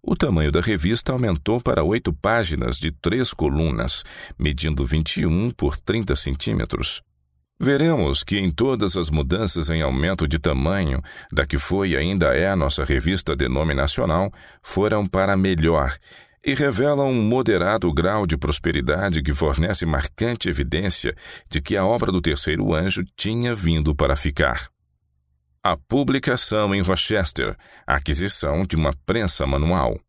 O 0.00 0.14
tamanho 0.14 0.52
da 0.52 0.60
revista 0.60 1.12
aumentou 1.12 1.60
para 1.60 1.82
oito 1.82 2.12
páginas 2.12 2.78
de 2.78 2.92
três 2.92 3.34
colunas, 3.34 4.04
medindo 4.38 4.86
21 4.86 5.50
por 5.50 5.78
30 5.78 6.14
centímetros. 6.14 7.02
Veremos 7.62 8.24
que 8.24 8.38
em 8.38 8.50
todas 8.50 8.96
as 8.96 9.10
mudanças 9.10 9.68
em 9.68 9.82
aumento 9.82 10.26
de 10.26 10.38
tamanho 10.38 11.02
da 11.30 11.46
que 11.46 11.58
foi 11.58 11.90
e 11.90 11.96
ainda 11.96 12.34
é 12.34 12.48
a 12.48 12.56
nossa 12.56 12.86
revista 12.86 13.36
denominacional 13.36 14.32
foram 14.62 15.06
para 15.06 15.36
melhor 15.36 15.94
e 16.42 16.54
revelam 16.54 17.10
um 17.10 17.22
moderado 17.22 17.92
grau 17.92 18.26
de 18.26 18.38
prosperidade 18.38 19.22
que 19.22 19.34
fornece 19.34 19.84
marcante 19.84 20.48
evidência 20.48 21.14
de 21.50 21.60
que 21.60 21.76
a 21.76 21.84
obra 21.84 22.10
do 22.10 22.22
terceiro 22.22 22.74
anjo 22.74 23.04
tinha 23.14 23.54
vindo 23.54 23.94
para 23.94 24.16
ficar. 24.16 24.70
A 25.62 25.76
publicação 25.76 26.74
em 26.74 26.80
Rochester, 26.80 27.54
aquisição 27.86 28.64
de 28.64 28.74
uma 28.74 28.94
prensa 29.04 29.46
manual. 29.46 30.00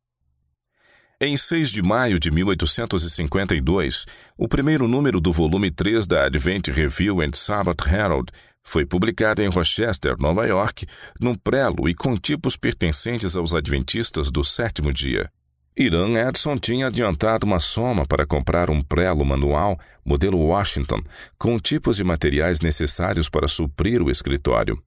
Em 1.24 1.38
6 1.38 1.70
de 1.70 1.84
maio 1.84 2.20
de 2.20 2.32
1852, 2.32 4.08
o 4.36 4.48
primeiro 4.48 4.88
número 4.88 5.22
do 5.22 5.32
volume 5.32 5.70
3 5.70 6.08
da 6.08 6.26
Advent 6.26 6.70
Review 6.70 7.22
and 7.22 7.34
Sabbath 7.36 7.86
Herald 7.86 8.32
foi 8.64 8.88
publicado 8.88 9.40
em 9.44 9.48
Rochester, 9.48 10.16
Nova 10.18 10.48
York, 10.48 10.88
num 11.20 11.36
prelo 11.36 11.88
e 11.88 11.94
com 11.94 12.18
tipos 12.18 12.58
pertencentes 12.58 13.36
aos 13.36 13.54
adventistas 13.54 14.32
do 14.32 14.44
sétimo 14.44 14.92
dia. 14.92 15.30
Irã 15.78 16.12
Edson 16.28 16.58
tinha 16.58 16.88
adiantado 16.88 17.46
uma 17.46 17.60
soma 17.60 18.04
para 18.04 18.26
comprar 18.26 18.72
um 18.72 18.82
prelo 18.82 19.24
manual, 19.24 19.80
modelo 20.04 20.40
Washington, 20.40 21.04
com 21.38 21.60
tipos 21.60 22.00
e 22.00 22.04
materiais 22.04 22.62
necessários 22.62 23.30
para 23.30 23.48
suprir 23.48 24.02
o 24.02 24.10
escritório. 24.10 24.82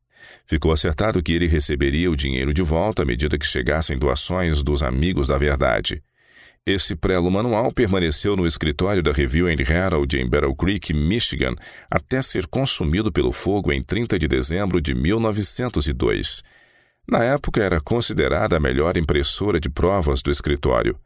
Ficou 0.44 0.72
acertado 0.72 1.22
que 1.22 1.32
ele 1.32 1.46
receberia 1.46 2.10
o 2.10 2.16
dinheiro 2.16 2.52
de 2.52 2.62
volta 2.62 3.02
à 3.02 3.04
medida 3.04 3.38
que 3.38 3.46
chegassem 3.46 3.96
doações 3.96 4.64
dos 4.64 4.82
amigos 4.82 5.28
da 5.28 5.38
verdade. 5.38 6.02
Esse 6.66 6.96
prelo 6.96 7.30
manual 7.30 7.70
permaneceu 7.70 8.34
no 8.34 8.46
escritório 8.46 9.02
da 9.02 9.12
Review 9.12 9.48
and 9.48 9.60
Herald 9.60 10.16
em 10.16 10.26
Battle 10.26 10.56
Creek, 10.56 10.94
Michigan, 10.94 11.54
até 11.90 12.22
ser 12.22 12.46
consumido 12.46 13.12
pelo 13.12 13.32
fogo 13.32 13.70
em 13.70 13.82
30 13.82 14.18
de 14.18 14.26
dezembro 14.26 14.80
de 14.80 14.94
1902. 14.94 16.42
Na 17.06 17.22
época, 17.22 17.62
era 17.62 17.82
considerada 17.82 18.56
a 18.56 18.60
melhor 18.60 18.96
impressora 18.96 19.60
de 19.60 19.68
provas 19.68 20.22
do 20.22 20.30
escritório. 20.30 20.98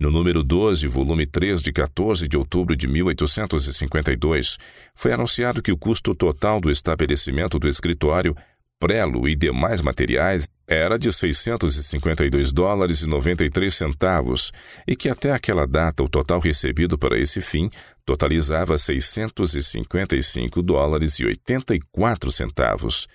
No 0.00 0.10
número 0.10 0.42
12, 0.42 0.86
volume 0.86 1.26
3, 1.26 1.62
de 1.62 1.70
14 1.70 2.26
de 2.26 2.38
outubro 2.38 2.74
de 2.74 2.88
1852, 2.88 4.56
foi 4.94 5.12
anunciado 5.12 5.60
que 5.60 5.70
o 5.70 5.76
custo 5.76 6.14
total 6.14 6.62
do 6.62 6.70
estabelecimento 6.70 7.58
do 7.58 7.68
escritório 7.68 8.34
prelo 8.78 9.28
e 9.28 9.34
demais 9.34 9.80
materiais 9.80 10.48
era 10.66 10.98
de 10.98 11.12
652 11.12 12.52
dólares 12.52 13.02
e 13.02 13.06
93 13.06 13.74
centavos 13.74 14.52
e 14.86 14.96
que 14.96 15.08
até 15.08 15.32
aquela 15.32 15.66
data 15.66 16.02
o 16.02 16.08
total 16.08 16.40
recebido 16.40 16.98
para 16.98 17.18
esse 17.18 17.40
fim 17.40 17.70
totalizava 18.04 18.76
655 18.76 20.62
dólares 20.62 21.18
e 21.18 21.24
84 21.24 22.32
centavos. 22.32 23.06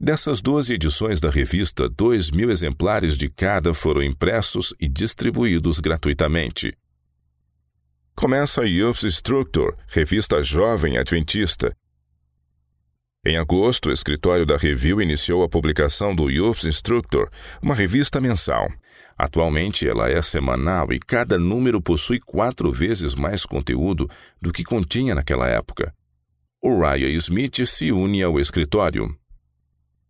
Dessas 0.00 0.40
12 0.40 0.74
edições 0.74 1.20
da 1.20 1.28
revista, 1.28 1.88
2 1.88 2.30
mil 2.30 2.50
exemplares 2.50 3.18
de 3.18 3.28
cada 3.28 3.74
foram 3.74 4.02
impressos 4.02 4.72
e 4.80 4.88
distribuídos 4.88 5.80
gratuitamente. 5.80 6.72
Começa 8.14 8.62
a 8.62 8.64
Youth 8.64 9.04
Instructor, 9.04 9.76
revista 9.88 10.42
jovem 10.42 10.98
adventista, 10.98 11.72
em 13.28 13.36
agosto, 13.36 13.90
o 13.90 13.92
escritório 13.92 14.46
da 14.46 14.56
Review 14.56 15.02
iniciou 15.02 15.42
a 15.42 15.48
publicação 15.48 16.14
do 16.14 16.30
Youth 16.30 16.64
Instructor, 16.64 17.28
uma 17.62 17.74
revista 17.74 18.20
mensal. 18.20 18.68
Atualmente 19.18 19.86
ela 19.86 20.08
é 20.08 20.22
semanal 20.22 20.92
e 20.92 20.98
cada 20.98 21.36
número 21.38 21.80
possui 21.82 22.20
quatro 22.20 22.70
vezes 22.70 23.14
mais 23.14 23.44
conteúdo 23.44 24.08
do 24.40 24.52
que 24.52 24.64
continha 24.64 25.14
naquela 25.14 25.48
época. 25.48 25.92
O 26.62 26.80
Ryan 26.80 27.10
Smith 27.16 27.66
se 27.66 27.92
une 27.92 28.22
ao 28.22 28.40
escritório. 28.40 29.14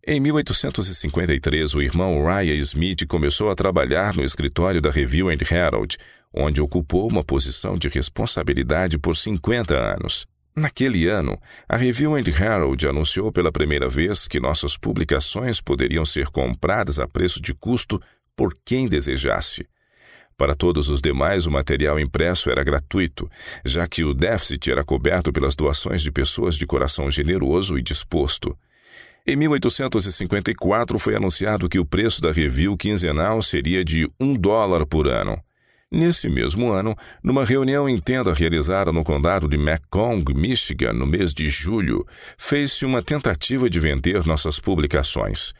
Em 0.07 0.19
1853, 0.19 1.75
o 1.75 1.81
irmão 1.81 2.23
Ryan 2.23 2.55
Smith 2.55 3.05
começou 3.05 3.49
a 3.49 3.55
trabalhar 3.55 4.15
no 4.15 4.23
escritório 4.23 4.81
da 4.81 4.89
Review 4.89 5.29
and 5.29 5.39
Herald, 5.51 5.97
onde 6.33 6.61
ocupou 6.61 7.07
uma 7.07 7.23
posição 7.23 7.77
de 7.77 7.89
responsabilidade 7.89 8.97
por 8.97 9.15
50 9.15 9.75
anos. 9.75 10.25
Naquele 10.59 11.07
ano, 11.07 11.39
a 11.69 11.77
Review 11.77 12.15
and 12.15 12.27
Herald 12.27 12.85
anunciou 12.85 13.31
pela 13.31 13.49
primeira 13.49 13.87
vez 13.87 14.27
que 14.27 14.41
nossas 14.41 14.75
publicações 14.75 15.61
poderiam 15.61 16.03
ser 16.05 16.27
compradas 16.27 16.99
a 16.99 17.07
preço 17.07 17.41
de 17.41 17.53
custo 17.53 17.97
por 18.35 18.53
quem 18.65 18.85
desejasse. 18.85 19.65
Para 20.37 20.53
todos 20.53 20.89
os 20.89 21.01
demais, 21.01 21.45
o 21.45 21.51
material 21.51 21.97
impresso 21.97 22.49
era 22.49 22.61
gratuito, 22.61 23.29
já 23.63 23.87
que 23.87 24.03
o 24.03 24.13
déficit 24.13 24.69
era 24.69 24.83
coberto 24.83 25.31
pelas 25.31 25.55
doações 25.55 26.01
de 26.01 26.11
pessoas 26.11 26.55
de 26.55 26.65
coração 26.65 27.09
generoso 27.09 27.77
e 27.77 27.81
disposto. 27.81 28.53
Em 29.25 29.37
1854 29.37 30.99
foi 30.99 31.15
anunciado 31.15 31.69
que 31.69 31.79
o 31.79 31.85
preço 31.85 32.19
da 32.21 32.33
review 32.33 32.75
quinzenal 32.75 33.41
seria 33.41 33.81
de 33.85 34.09
um 34.19 34.33
dólar 34.33 34.85
por 34.85 35.07
ano. 35.07 35.41
Nesse 35.91 36.29
mesmo 36.29 36.71
ano, 36.71 36.95
numa 37.23 37.43
reunião 37.43 37.89
em 37.89 37.99
tenda 37.99 38.31
realizada 38.31 38.91
no 38.91 39.03
condado 39.03 39.47
de 39.47 39.57
Macomb, 39.57 40.23
Michigan, 40.35 40.93
no 40.93 41.07
mês 41.07 41.33
de 41.33 41.49
julho, 41.49 42.05
fez-se 42.37 42.85
uma 42.85 43.01
tentativa 43.01 43.67
de 43.67 43.79
vender 43.79 44.23
nossas 44.23 44.59
publicações. 44.59 45.51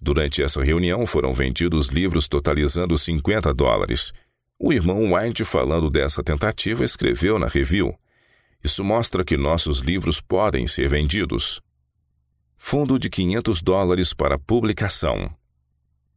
Durante 0.00 0.42
essa 0.42 0.62
reunião 0.64 1.04
foram 1.04 1.34
vendidos 1.34 1.88
livros 1.88 2.26
totalizando 2.26 2.96
50 2.96 3.52
dólares. 3.52 4.10
O 4.58 4.72
irmão 4.72 5.12
White, 5.12 5.44
falando 5.44 5.90
dessa 5.90 6.22
tentativa, 6.22 6.82
escreveu 6.82 7.38
na 7.38 7.46
review: 7.46 7.94
Isso 8.62 8.82
mostra 8.82 9.22
que 9.22 9.36
nossos 9.36 9.80
livros 9.80 10.18
podem 10.18 10.66
ser 10.66 10.88
vendidos. 10.88 11.60
Fundo 12.56 12.98
de 12.98 13.10
500 13.10 13.60
dólares 13.60 14.14
para 14.14 14.38
publicação. 14.38 15.30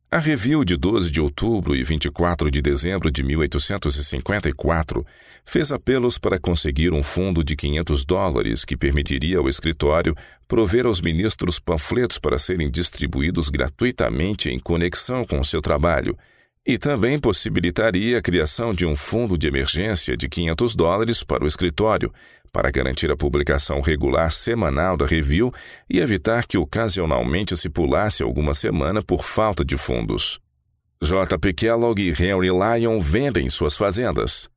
A 0.09 0.19
review 0.19 0.63
de 0.63 0.77
12 0.77 1.11
de 1.11 1.19
outubro 1.19 1.75
e 1.75 1.83
24 1.83 2.49
de 2.49 2.61
dezembro 2.61 3.11
de 3.11 3.21
1854 3.21 5.05
fez 5.43 5.69
apelos 5.69 6.17
para 6.17 6.39
conseguir 6.39 6.93
um 6.93 7.03
fundo 7.03 7.43
de 7.43 7.57
500 7.57 8.05
dólares 8.05 8.63
que 8.63 8.77
permitiria 8.77 9.37
ao 9.37 9.49
escritório 9.49 10.15
prover 10.47 10.85
aos 10.85 11.01
ministros 11.01 11.59
panfletos 11.59 12.17
para 12.17 12.39
serem 12.39 12.71
distribuídos 12.71 13.49
gratuitamente 13.49 14.49
em 14.49 14.57
conexão 14.57 15.25
com 15.25 15.43
seu 15.43 15.61
trabalho 15.61 16.17
e 16.65 16.77
também 16.77 17.19
possibilitaria 17.19 18.17
a 18.17 18.21
criação 18.21 18.73
de 18.73 18.85
um 18.85 18.95
fundo 18.95 19.37
de 19.37 19.45
emergência 19.47 20.15
de 20.15 20.29
500 20.29 20.73
dólares 20.73 21.21
para 21.21 21.43
o 21.43 21.47
escritório 21.47 22.13
para 22.57 22.71
garantir 22.71 23.11
a 23.11 23.15
publicação 23.15 23.81
regular 23.81 24.31
semanal 24.31 24.97
da 24.97 25.05
review 25.05 25.53
e 25.87 25.99
evitar 25.99 26.47
que 26.47 26.57
ocasionalmente 26.57 27.55
se 27.55 27.69
pulasse 27.69 28.23
alguma 28.23 28.55
semana 28.55 29.03
por 29.03 29.23
falta 29.23 29.63
de 29.63 29.77
fundos. 29.77 30.39
J.P. 30.99 31.53
Kellogg 31.53 32.01
e 32.01 32.09
Henry 32.09 32.49
Lyon 32.49 32.99
vendem 32.99 33.47
suas 33.51 33.77
fazendas. 33.77 34.49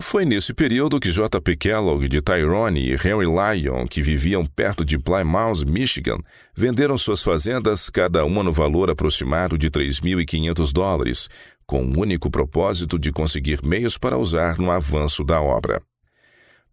Foi 0.00 0.24
nesse 0.24 0.54
período 0.54 1.00
que 1.00 1.10
J.P. 1.10 1.56
Kellogg 1.56 2.08
de 2.08 2.22
Tyrone 2.22 2.80
e 2.80 2.92
Henry 2.92 3.26
Lyon, 3.26 3.88
que 3.88 4.00
viviam 4.00 4.46
perto 4.46 4.84
de 4.84 4.96
Plymouth, 4.96 5.64
Michigan, 5.66 6.18
venderam 6.54 6.96
suas 6.96 7.20
fazendas, 7.20 7.90
cada 7.90 8.24
uma 8.24 8.44
no 8.44 8.52
valor 8.52 8.88
aproximado 8.88 9.58
de 9.58 9.68
3.500 9.68 10.72
dólares, 10.72 11.28
com 11.66 11.82
o 11.82 11.98
único 11.98 12.30
propósito 12.30 12.96
de 12.96 13.10
conseguir 13.10 13.58
meios 13.60 13.98
para 13.98 14.16
usar 14.16 14.56
no 14.56 14.70
avanço 14.70 15.24
da 15.24 15.42
obra. 15.42 15.82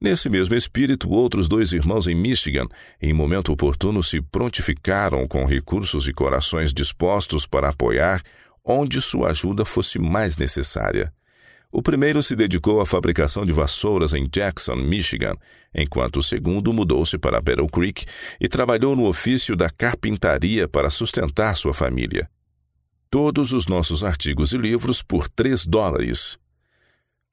Nesse 0.01 0.29
mesmo 0.29 0.55
espírito, 0.55 1.09
outros 1.09 1.49
dois 1.49 1.73
irmãos 1.73 2.07
em 2.07 2.15
Michigan, 2.15 2.67
em 3.01 3.11
momento 3.11 3.51
oportuno, 3.51 4.01
se 4.01 4.21
prontificaram 4.21 5.27
com 5.27 5.45
recursos 5.45 6.07
e 6.07 6.13
corações 6.13 6.73
dispostos 6.73 7.45
para 7.45 7.69
apoiar 7.69 8.23
onde 8.63 9.01
sua 9.01 9.31
ajuda 9.31 9.65
fosse 9.65 9.99
mais 9.99 10.37
necessária. 10.37 11.11
O 11.71 11.81
primeiro 11.81 12.23
se 12.23 12.35
dedicou 12.35 12.79
à 12.81 12.85
fabricação 12.85 13.45
de 13.45 13.51
vassouras 13.51 14.13
em 14.13 14.27
Jackson, 14.27 14.75
Michigan, 14.75 15.35
enquanto 15.75 16.17
o 16.17 16.23
segundo 16.23 16.73
mudou-se 16.73 17.17
para 17.17 17.41
Battle 17.41 17.69
Creek 17.69 18.05
e 18.39 18.47
trabalhou 18.47 18.95
no 18.95 19.05
ofício 19.05 19.55
da 19.55 19.69
carpintaria 19.69 20.67
para 20.67 20.89
sustentar 20.89 21.55
sua 21.55 21.73
família. 21.73 22.29
Todos 23.09 23.53
os 23.53 23.67
nossos 23.67 24.03
artigos 24.03 24.51
e 24.51 24.57
livros 24.57 25.03
por 25.03 25.27
três 25.27 25.65
dólares. 25.65 26.39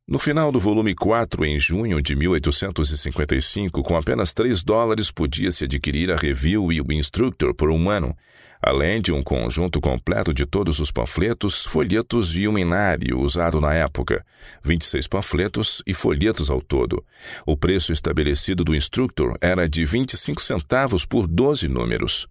No 0.09 0.21
final 0.21 0.53
do 0.53 0.61
volume 0.61 0.95
4, 0.95 1.45
em 1.45 1.59
junho 1.59 2.01
de 2.01 2.15
1855, 2.15 3.83
com 3.83 3.97
apenas 3.97 4.33
3 4.33 4.63
dólares 4.63 5.11
podia-se 5.11 5.65
adquirir 5.65 6.13
a 6.13 6.17
Review 6.17 6.73
e 6.73 6.81
o 6.81 6.93
Instructor 6.93 7.53
por 7.53 7.73
um 7.73 7.91
ano, 7.91 8.17
além 8.63 9.03
de 9.03 9.11
um 9.11 9.21
conjunto 9.21 9.81
completo 9.81 10.33
de 10.33 10.47
todos 10.47 10.79
os 10.79 10.93
panfletos, 10.93 11.65
folhetos 11.65 12.37
e 12.37 12.47
um 12.47 12.57
inário 12.57 13.19
usado 13.19 13.61
na 13.61 13.75
época, 13.75 14.25
26 14.63 15.09
panfletos 15.09 15.83
e 15.85 15.93
folhetos 15.93 16.51
ao 16.51 16.63
todo. 16.63 17.05
O 17.45 17.57
preço 17.57 17.93
estabelecido 17.93 18.63
do 18.63 18.77
Instructor 18.77 19.37
era 19.41 19.69
de 19.69 19.85
25 19.85 20.41
centavos 20.41 21.05
por 21.05 21.27
12 21.27 21.67
números. 21.67 22.29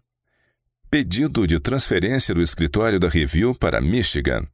Pedido 0.90 1.46
de 1.46 1.60
transferência 1.60 2.34
do 2.34 2.42
escritório 2.42 3.02
da 3.02 3.10
Review 3.10 3.54
para 3.54 3.82
Michigan. 3.82 4.48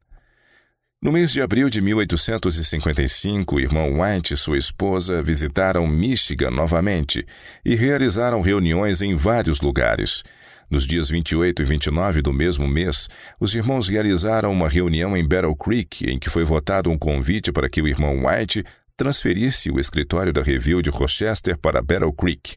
No 1.02 1.10
mês 1.10 1.32
de 1.32 1.42
abril 1.42 1.68
de 1.68 1.80
1855, 1.80 3.56
o 3.56 3.60
irmão 3.60 4.00
White 4.00 4.34
e 4.34 4.36
sua 4.36 4.56
esposa 4.56 5.20
visitaram 5.20 5.84
Michigan 5.84 6.52
novamente 6.52 7.26
e 7.64 7.74
realizaram 7.74 8.40
reuniões 8.40 9.02
em 9.02 9.12
vários 9.12 9.60
lugares. 9.60 10.22
Nos 10.70 10.86
dias 10.86 11.10
28 11.10 11.60
e 11.60 11.64
29 11.64 12.22
do 12.22 12.32
mesmo 12.32 12.68
mês, 12.68 13.08
os 13.40 13.52
irmãos 13.52 13.88
realizaram 13.88 14.52
uma 14.52 14.68
reunião 14.68 15.16
em 15.16 15.26
Battle 15.26 15.56
Creek, 15.56 16.08
em 16.08 16.20
que 16.20 16.30
foi 16.30 16.44
votado 16.44 16.88
um 16.88 16.96
convite 16.96 17.50
para 17.50 17.68
que 17.68 17.82
o 17.82 17.88
irmão 17.88 18.24
White 18.24 18.62
transferisse 18.96 19.72
o 19.72 19.80
escritório 19.80 20.32
da 20.32 20.40
Review 20.40 20.80
de 20.80 20.90
Rochester 20.90 21.58
para 21.58 21.82
Battle 21.82 22.12
Creek. 22.12 22.54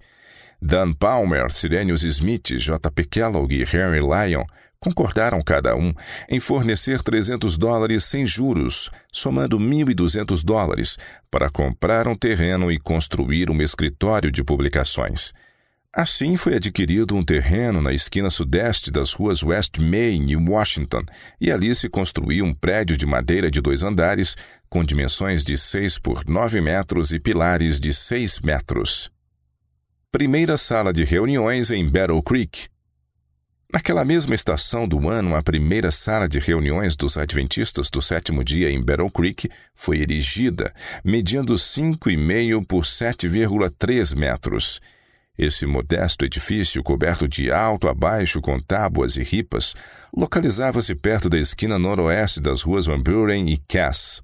Dan 0.61 0.93
Palmer, 0.93 1.51
Sirenius 1.51 2.03
Smith, 2.03 2.51
J.P. 2.59 3.05
Kellogg 3.05 3.51
e 3.51 3.63
Henry 3.63 4.01
Lyon 4.01 4.45
concordaram 4.85 5.41
cada 5.41 5.75
um 5.75 5.91
em 6.29 6.39
fornecer 6.39 7.01
300 7.01 7.57
dólares 7.57 8.03
sem 8.03 8.23
juros, 8.23 8.91
somando 9.11 9.57
1.200 9.57 10.43
dólares, 10.43 10.95
para 11.31 11.49
comprar 11.49 12.07
um 12.07 12.15
terreno 12.15 12.71
e 12.71 12.79
construir 12.79 13.49
um 13.49 13.59
escritório 13.63 14.31
de 14.31 14.43
publicações. 14.43 15.33
Assim 15.91 16.35
foi 16.35 16.57
adquirido 16.57 17.15
um 17.15 17.23
terreno 17.23 17.81
na 17.81 17.93
esquina 17.93 18.29
sudeste 18.29 18.91
das 18.91 19.13
ruas 19.13 19.41
West 19.41 19.79
Main 19.79 20.29
e 20.29 20.35
Washington, 20.35 21.03
e 21.41 21.51
ali 21.51 21.73
se 21.73 21.89
construiu 21.89 22.45
um 22.45 22.53
prédio 22.53 22.95
de 22.95 23.07
madeira 23.07 23.49
de 23.49 23.61
dois 23.61 23.81
andares, 23.81 24.35
com 24.69 24.83
dimensões 24.83 25.43
de 25.43 25.57
6 25.57 25.97
por 25.97 26.23
9 26.27 26.61
metros 26.61 27.11
e 27.11 27.19
pilares 27.19 27.79
de 27.79 27.91
6 27.91 28.41
metros. 28.41 29.09
Primeira 30.11 30.57
sala 30.57 30.93
de 30.93 31.03
reuniões 31.03 31.71
em 31.71 31.89
Battle 31.89 32.21
Creek. 32.21 32.74
Naquela 33.75 34.05
mesma 34.05 34.33
estação 34.33 34.87
do 34.87 35.09
ano, 35.09 35.35
a 35.35 35.43
primeira 35.43 35.91
sala 35.91 36.29
de 36.29 36.39
reuniões 36.39 36.95
dos 36.95 37.17
Adventistas 37.17 37.89
do 37.89 38.01
sétimo 38.01 38.41
dia 38.41 38.71
em 38.71 38.81
Battle 38.81 39.11
Creek 39.11 39.49
foi 39.73 39.99
erigida, 39.99 40.73
medindo 41.03 41.53
5,5 41.55 42.65
por 42.65 42.83
7,3 42.83 44.15
metros 44.15 44.79
esse 45.37 45.65
modesto 45.65 46.23
edifício, 46.23 46.81
coberto 46.81 47.27
de 47.27 47.51
alto 47.51 47.89
a 47.89 47.93
baixo 47.93 48.39
com 48.39 48.57
tábuas 48.57 49.17
e 49.17 49.23
ripas, 49.23 49.75
localizava-se 50.15 50.95
perto 50.95 51.27
da 51.29 51.37
esquina 51.37 51.77
noroeste 51.77 52.39
das 52.39 52.61
ruas 52.61 52.85
Van 52.85 53.01
Buren 53.01 53.49
e 53.49 53.57
Cass. 53.57 54.21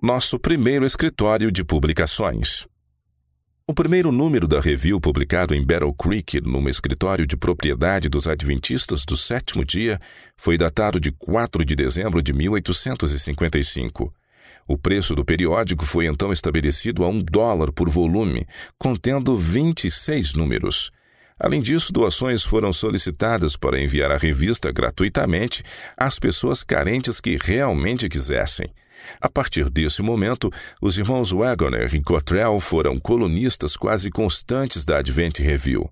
Nosso 0.00 0.38
primeiro 0.38 0.86
escritório 0.86 1.50
de 1.50 1.64
publicações. 1.64 2.68
O 3.72 3.74
primeiro 3.74 4.12
número 4.12 4.46
da 4.46 4.60
review 4.60 5.00
publicado 5.00 5.54
em 5.54 5.64
Battle 5.64 5.94
Creek, 5.94 6.42
num 6.42 6.68
escritório 6.68 7.26
de 7.26 7.38
propriedade 7.38 8.06
dos 8.06 8.28
Adventistas 8.28 9.02
do 9.02 9.16
sétimo 9.16 9.64
dia, 9.64 9.98
foi 10.36 10.58
datado 10.58 11.00
de 11.00 11.10
4 11.10 11.64
de 11.64 11.74
dezembro 11.74 12.22
de 12.22 12.34
1855. 12.34 14.12
O 14.68 14.76
preço 14.76 15.14
do 15.14 15.24
periódico 15.24 15.86
foi 15.86 16.04
então 16.04 16.30
estabelecido 16.30 17.02
a 17.02 17.08
um 17.08 17.18
dólar 17.22 17.72
por 17.72 17.88
volume, 17.88 18.46
contendo 18.78 19.34
26 19.34 20.34
números. 20.34 20.90
Além 21.40 21.62
disso, 21.62 21.94
doações 21.94 22.44
foram 22.44 22.74
solicitadas 22.74 23.56
para 23.56 23.80
enviar 23.80 24.10
a 24.10 24.18
revista 24.18 24.70
gratuitamente 24.70 25.62
às 25.96 26.18
pessoas 26.18 26.62
carentes 26.62 27.22
que 27.22 27.38
realmente 27.42 28.06
quisessem. 28.06 28.70
A 29.20 29.28
partir 29.28 29.68
desse 29.70 30.02
momento, 30.02 30.50
os 30.80 30.98
irmãos 30.98 31.30
Wagoner 31.30 31.94
e 31.94 32.02
Cottrell 32.02 32.58
foram 32.60 32.98
colunistas 32.98 33.76
quase 33.76 34.10
constantes 34.10 34.84
da 34.84 34.98
Advent 34.98 35.38
Review. 35.38 35.90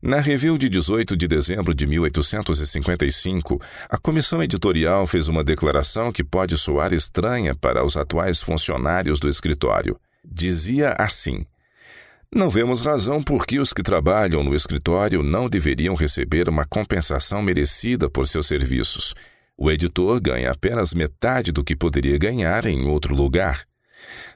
Na 0.00 0.20
review 0.20 0.56
de 0.56 0.68
18 0.68 1.16
de 1.16 1.26
dezembro 1.26 1.74
de 1.74 1.84
1855, 1.84 3.60
a 3.88 3.98
comissão 3.98 4.40
editorial 4.40 5.08
fez 5.08 5.26
uma 5.26 5.42
declaração 5.42 6.12
que 6.12 6.22
pode 6.22 6.56
soar 6.56 6.92
estranha 6.92 7.52
para 7.54 7.84
os 7.84 7.96
atuais 7.96 8.40
funcionários 8.40 9.18
do 9.18 9.28
escritório. 9.28 9.98
Dizia 10.24 10.94
assim: 10.96 11.44
Não 12.32 12.48
vemos 12.48 12.80
razão 12.80 13.20
por 13.20 13.44
que 13.44 13.58
os 13.58 13.72
que 13.72 13.82
trabalham 13.82 14.44
no 14.44 14.54
escritório 14.54 15.20
não 15.22 15.48
deveriam 15.48 15.96
receber 15.96 16.48
uma 16.48 16.64
compensação 16.64 17.42
merecida 17.42 18.08
por 18.08 18.28
seus 18.28 18.46
serviços. 18.46 19.14
O 19.60 19.72
editor 19.72 20.20
ganha 20.20 20.52
apenas 20.52 20.94
metade 20.94 21.50
do 21.50 21.64
que 21.64 21.74
poderia 21.74 22.16
ganhar 22.16 22.64
em 22.64 22.86
outro 22.86 23.12
lugar. 23.12 23.64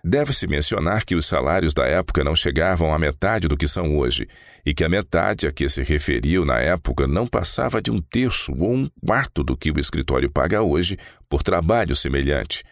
Deve-se 0.03 0.49
mencionar 0.49 1.05
que 1.05 1.15
os 1.15 1.27
salários 1.27 1.73
da 1.73 1.87
época 1.87 2.25
não 2.25 2.35
chegavam 2.35 2.93
à 2.93 2.99
metade 2.99 3.47
do 3.47 3.57
que 3.57 3.69
são 3.69 3.97
hoje, 3.97 4.27
e 4.67 4.75
que 4.75 4.83
a 4.83 4.89
metade 4.89 5.47
a 5.47 5.53
que 5.53 5.69
se 5.69 5.81
referiu 5.85 6.45
na 6.45 6.59
época 6.59 7.07
não 7.07 7.25
passava 7.25 7.81
de 7.81 7.89
um 7.89 8.01
terço 8.01 8.53
ou 8.59 8.75
um 8.75 8.91
quarto 9.07 9.45
do 9.45 9.57
que 9.57 9.71
o 9.71 9.79
escritório 9.79 10.29
paga 10.29 10.61
hoje 10.61 10.99
por 11.31 11.45
trabalho 11.45 11.95
semelhante. 11.95 12.65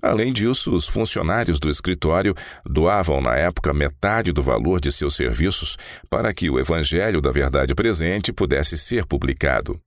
Além 0.00 0.32
disso, 0.32 0.74
os 0.74 0.88
funcionários 0.88 1.60
do 1.60 1.68
escritório 1.68 2.34
doavam 2.64 3.20
na 3.20 3.36
época 3.36 3.74
metade 3.74 4.32
do 4.32 4.40
valor 4.40 4.80
de 4.80 4.90
seus 4.90 5.14
serviços 5.14 5.76
para 6.08 6.32
que 6.32 6.48
o 6.48 6.58
Evangelho 6.58 7.20
da 7.20 7.30
Verdade 7.30 7.74
Presente 7.74 8.32
pudesse 8.32 8.78
ser 8.78 9.04
publicado. 9.04 9.78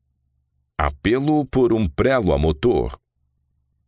Apelo 0.77 1.45
por 1.45 1.71
um 1.71 1.87
prelo 1.87 2.33
a 2.33 2.37
motor. 2.39 2.99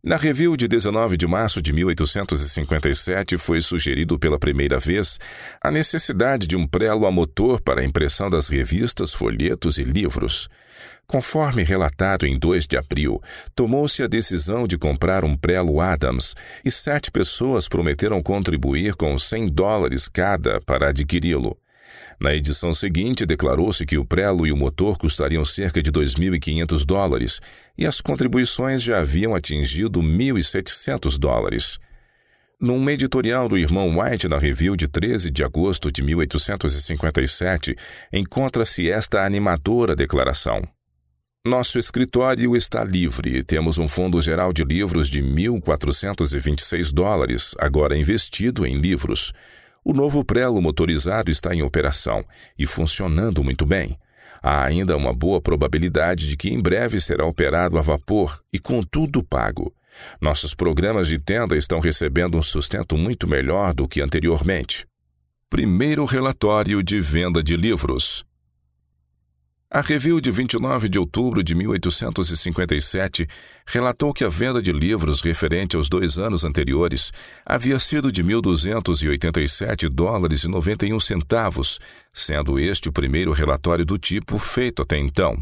Na 0.04 0.17
review 0.17 0.56
de 0.56 0.67
19 0.67 1.17
de 1.17 1.26
março 1.26 1.60
de 1.60 1.74
1857 1.74 3.39
foi 3.39 3.60
sugerido 3.60 4.19
pela 4.19 4.38
primeira 4.38 4.78
vez 4.78 5.19
a 5.60 5.71
necessidade 5.71 6.45
de 6.45 6.56
um 6.56 6.67
prelo 6.67 7.08
a 7.08 7.12
motor 7.12 7.60
para 7.60 7.82
a 7.82 7.84
impressão 7.84 8.30
das 8.30 8.50
revistas, 8.50 9.15
folhetos 9.15 9.80
e 9.80 9.84
livros. 9.84 10.48
Conforme 11.08 11.63
relatado 11.63 12.24
em 12.24 12.38
2 12.38 12.67
de 12.67 12.78
abril, 12.78 13.19
tomou-se 13.56 14.04
a 14.04 14.08
decisão 14.08 14.67
de 14.67 14.78
comprar 14.78 15.26
um 15.26 15.36
prelo 15.36 15.82
Adams 15.82 16.36
e 16.63 16.69
sete 16.69 17.10
pessoas 17.10 17.67
prometeram 17.67 18.21
contribuir 18.21 18.93
com 18.93 19.17
100 19.17 19.48
dólares 19.48 20.08
cada 20.08 20.62
para 20.62 20.89
adquiri-lo. 20.89 21.58
Na 22.19 22.34
edição 22.34 22.73
seguinte, 22.73 23.25
declarou-se 23.25 23.86
que 23.86 23.97
o 23.97 24.06
prelo 24.06 24.47
e 24.47 24.51
o 24.51 24.58
motor 24.58 24.97
custariam 24.97 25.43
cerca 25.43 25.82
de 25.82 25.91
2.500 25.91 26.86
dólares 26.86 27.41
e 27.78 27.86
as 27.86 27.99
contribuições 27.99 28.82
já 28.82 28.99
haviam 28.99 29.36
atingido 29.36 30.01
1.700 30.01 31.17
dólares. 31.17 31.78
Num 32.60 32.89
editorial 32.89 33.49
do 33.49 33.58
irmão 33.58 33.99
White 33.99 34.30
na 34.30 34.38
review 34.38 34.78
de 34.78 34.88
13 34.88 35.30
de 35.30 35.43
agosto 35.43 35.91
de 35.91 36.01
1857, 36.01 37.75
encontra-se 38.13 38.89
esta 38.89 39.25
animadora 39.25 39.93
declaração. 39.93 40.62
Nosso 41.45 41.78
escritório 41.78 42.56
está 42.56 42.84
livre. 42.84 43.43
Temos 43.43 43.78
um 43.78 43.88
fundo 43.88 44.19
geral 44.19 44.51
de 44.51 44.63
livros 44.63 45.10
de 45.10 45.21
1.426 45.21 46.91
dólares, 46.91 47.54
agora 47.60 47.95
investido 47.95 48.65
em 48.65 48.73
livros. 48.73 49.32
O 49.88 49.93
novo 49.93 50.26
prelo 50.26 50.60
motorizado 50.60 51.30
está 51.30 51.54
em 51.54 51.62
operação 51.62 52.26
e 52.58 52.65
funcionando 52.65 53.43
muito 53.43 53.67
bem. 53.67 53.95
Há 54.41 54.63
ainda 54.63 54.98
uma 54.98 55.13
boa 55.13 55.39
probabilidade 55.39 56.28
de 56.28 56.36
que 56.36 56.50
em 56.50 56.60
breve 56.60 57.00
será 57.00 57.24
operado 57.24 57.78
a 57.78 57.82
vapor 57.82 58.41
e 58.52 58.58
com 58.58 58.82
tudo 58.82 59.24
pago. 59.24 59.71
Nossos 60.19 60.56
programas 60.56 61.08
de 61.08 61.19
tenda 61.19 61.56
estão 61.56 61.80
recebendo 61.80 62.36
um 62.36 62.41
sustento 62.41 62.98
muito 62.98 63.28
melhor 63.28 63.76
do 63.76 63.88
que 63.88 64.02
anteriormente. 64.02 64.88
Primeiro 65.52 66.04
relatório 66.04 66.82
de 66.82 67.00
venda 67.00 67.43
de 67.43 67.56
livros. 67.56 68.26
A 69.69 69.82
review 69.82 70.21
de 70.21 70.30
29 70.30 70.88
de 70.88 70.99
outubro 70.99 71.43
de 71.43 71.56
1857 71.56 73.28
relatou 73.65 74.13
que 74.13 74.23
a 74.23 74.30
venda 74.30 74.62
de 74.62 74.71
livros 74.71 75.21
referente 75.21 75.75
aos 75.75 75.89
dois 75.89 76.19
anos 76.19 76.43
anteriores 76.43 77.12
havia 77.43 77.80
sido 77.80 78.12
de 78.12 78.23
1.287 78.23 79.89
dólares 79.89 80.43
e 80.43 80.47
91 80.47 80.99
centavos, 80.99 81.80
sendo 82.13 82.60
este 82.60 82.89
o 82.89 82.91
primeiro 82.91 83.34
relatório 83.34 83.84
do 83.84 83.97
tipo 83.97 84.38
feito 84.38 84.84
até 84.84 84.99
então. 84.99 85.41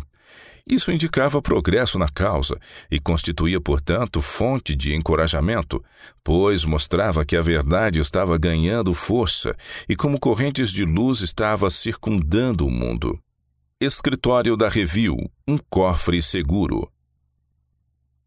Isso 0.66 0.90
indicava 0.90 1.42
progresso 1.42 2.00
na 2.00 2.08
causa 2.08 2.58
e 2.90 3.02
constituía, 3.02 3.60
portanto, 3.60 4.22
fonte 4.22 4.74
de 4.74 4.96
encorajamento, 4.96 5.84
pois 6.24 6.64
mostrava 6.64 7.26
que 7.26 7.36
a 7.36 7.42
verdade 7.42 8.00
estava 8.00 8.38
ganhando 8.38 8.94
força 8.94 9.54
e 9.88 9.98
como 9.98 10.18
correntes 10.18 10.72
de 10.72 10.86
luz 10.86 11.20
estava 11.20 11.70
circundando 11.70 12.66
o 12.66 12.72
mundo. 12.72 13.20
Escritório 13.84 14.56
da 14.56 14.70
Review, 14.70 15.18
um 15.46 15.58
cofre 15.70 16.22
seguro. 16.22 16.90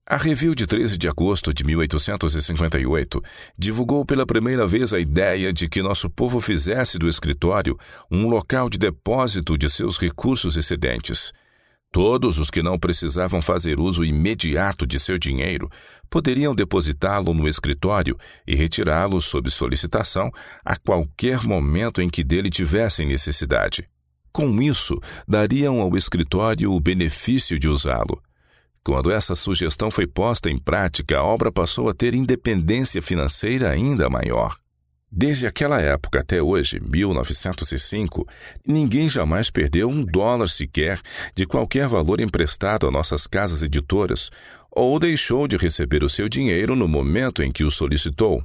A 0.07 0.19
Review 0.19 0.55
de 0.55 0.67
13 0.67 0.99
de 0.99 1.09
agosto 1.09 1.51
de 1.51 1.65
1858 1.65 3.23
divulgou 3.57 4.05
pela 4.05 4.27
primeira 4.27 4.67
vez 4.67 4.93
a 4.93 5.01
ideia 5.01 5.55
de 5.55 5.67
que 5.67 5.81
nosso 5.81 6.11
povo 6.11 6.41
fizesse 6.41 6.99
do 6.99 7.09
escritório 7.09 7.79
um 8.11 8.29
local 8.29 8.69
de 8.69 8.77
depósito 8.77 9.57
de 9.57 9.71
seus 9.71 9.97
recursos 9.97 10.59
excedentes. 10.59 11.33
Todos 11.91 12.39
os 12.39 12.51
que 12.51 12.63
não 12.63 12.79
precisavam 12.79 13.41
fazer 13.41 13.81
uso 13.81 14.05
imediato 14.05 14.87
de 14.87 15.01
seu 15.01 15.17
dinheiro 15.17 15.71
poderiam 16.11 16.55
depositá-lo 16.55 17.33
no 17.33 17.49
escritório 17.49 18.19
e 18.47 18.55
retirá-lo 18.55 19.23
sob 19.23 19.49
solicitação 19.49 20.31
a 20.63 20.77
qualquer 20.77 21.45
momento 21.45 22.03
em 22.03 22.11
que 22.11 22.23
dele 22.23 22.51
tivessem 22.51 23.07
necessidade. 23.07 23.89
Com 24.37 24.61
isso, 24.61 25.01
dariam 25.27 25.81
ao 25.81 25.97
escritório 25.97 26.71
o 26.71 26.79
benefício 26.79 27.59
de 27.59 27.71
usá-lo. 27.71 28.23
Quando 28.85 29.11
essa 29.11 29.35
sugestão 29.35 29.91
foi 29.91 30.07
posta 30.07 30.51
em 30.51 30.59
prática, 30.59 31.17
a 31.17 31.25
obra 31.25 31.51
passou 31.51 31.89
a 31.89 31.95
ter 31.95 32.13
independência 32.13 33.01
financeira 33.01 33.71
ainda 33.71 34.11
maior. 34.11 34.59
Desde 35.11 35.47
aquela 35.47 35.81
época 35.81 36.21
até 36.21 36.43
hoje, 36.43 36.79
1905, 36.79 38.29
ninguém 38.69 39.09
jamais 39.09 39.49
perdeu 39.49 39.89
um 39.89 40.05
dólar 40.05 40.51
sequer 40.51 41.01
de 41.35 41.47
qualquer 41.47 41.89
valor 41.89 42.21
emprestado 42.21 42.87
a 42.87 42.91
nossas 42.91 43.27
casas 43.27 43.63
editoras 43.63 44.31
ou 44.71 44.99
deixou 44.99 45.49
de 45.49 45.57
receber 45.57 46.05
o 46.05 46.11
seu 46.11 46.29
dinheiro 46.29 46.77
no 46.77 46.87
momento 46.87 47.43
em 47.43 47.51
que 47.51 47.65
o 47.65 47.71
solicitou. 47.71 48.45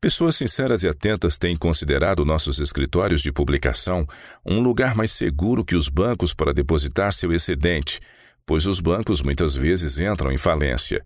Pessoas 0.00 0.36
sinceras 0.36 0.82
e 0.82 0.88
atentas 0.88 1.36
têm 1.36 1.56
considerado 1.56 2.24
nossos 2.24 2.58
escritórios 2.58 3.20
de 3.22 3.32
publicação 3.32 4.06
um 4.44 4.60
lugar 4.60 4.94
mais 4.94 5.12
seguro 5.12 5.64
que 5.64 5.76
os 5.76 5.88
bancos 5.88 6.32
para 6.32 6.52
depositar 6.52 7.12
seu 7.12 7.32
excedente, 7.32 8.00
pois 8.46 8.66
os 8.66 8.80
bancos 8.80 9.22
muitas 9.22 9.54
vezes 9.54 9.98
entram 9.98 10.32
em 10.32 10.36
falência. 10.36 11.04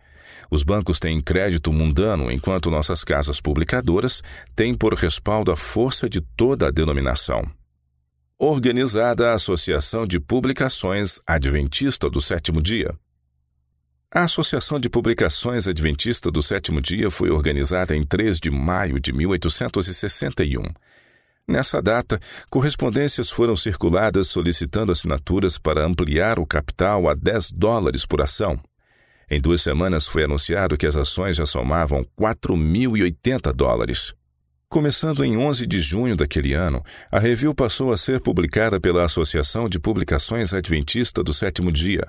Os 0.50 0.62
bancos 0.62 0.98
têm 0.98 1.20
crédito 1.20 1.72
mundano, 1.72 2.30
enquanto 2.30 2.70
nossas 2.70 3.02
casas 3.02 3.40
publicadoras 3.40 4.22
têm 4.54 4.74
por 4.74 4.94
respaldo 4.94 5.50
a 5.50 5.56
força 5.56 6.08
de 6.08 6.20
toda 6.20 6.68
a 6.68 6.70
denominação. 6.70 7.50
Organizada 8.38 9.30
a 9.30 9.34
Associação 9.34 10.06
de 10.06 10.18
Publicações 10.18 11.20
Adventista 11.26 12.10
do 12.10 12.20
Sétimo 12.20 12.60
Dia. 12.60 12.94
A 14.14 14.24
Associação 14.24 14.78
de 14.78 14.90
Publicações 14.90 15.66
Adventista 15.66 16.30
do 16.30 16.42
Sétimo 16.42 16.82
Dia 16.82 17.10
foi 17.10 17.30
organizada 17.30 17.96
em 17.96 18.04
3 18.04 18.38
de 18.38 18.50
maio 18.50 19.00
de 19.00 19.10
1861. 19.10 20.64
Nessa 21.48 21.80
data, 21.80 22.20
correspondências 22.50 23.30
foram 23.30 23.56
circuladas 23.56 24.28
solicitando 24.28 24.92
assinaturas 24.92 25.56
para 25.56 25.86
ampliar 25.86 26.38
o 26.38 26.44
capital 26.46 27.08
a 27.08 27.14
10 27.14 27.52
dólares 27.52 28.04
por 28.04 28.20
ação. 28.20 28.60
Em 29.30 29.40
duas 29.40 29.62
semanas 29.62 30.06
foi 30.06 30.24
anunciado 30.24 30.76
que 30.76 30.86
as 30.86 30.94
ações 30.94 31.38
já 31.38 31.46
somavam 31.46 32.06
4.080 32.20 33.50
dólares. 33.54 34.12
Começando 34.68 35.24
em 35.24 35.38
11 35.38 35.66
de 35.66 35.80
junho 35.80 36.14
daquele 36.14 36.52
ano, 36.52 36.84
a 37.10 37.18
review 37.18 37.54
passou 37.54 37.90
a 37.90 37.96
ser 37.96 38.20
publicada 38.20 38.78
pela 38.78 39.06
Associação 39.06 39.70
de 39.70 39.80
Publicações 39.80 40.52
Adventista 40.52 41.22
do 41.22 41.32
Sétimo 41.32 41.72
Dia. 41.72 42.06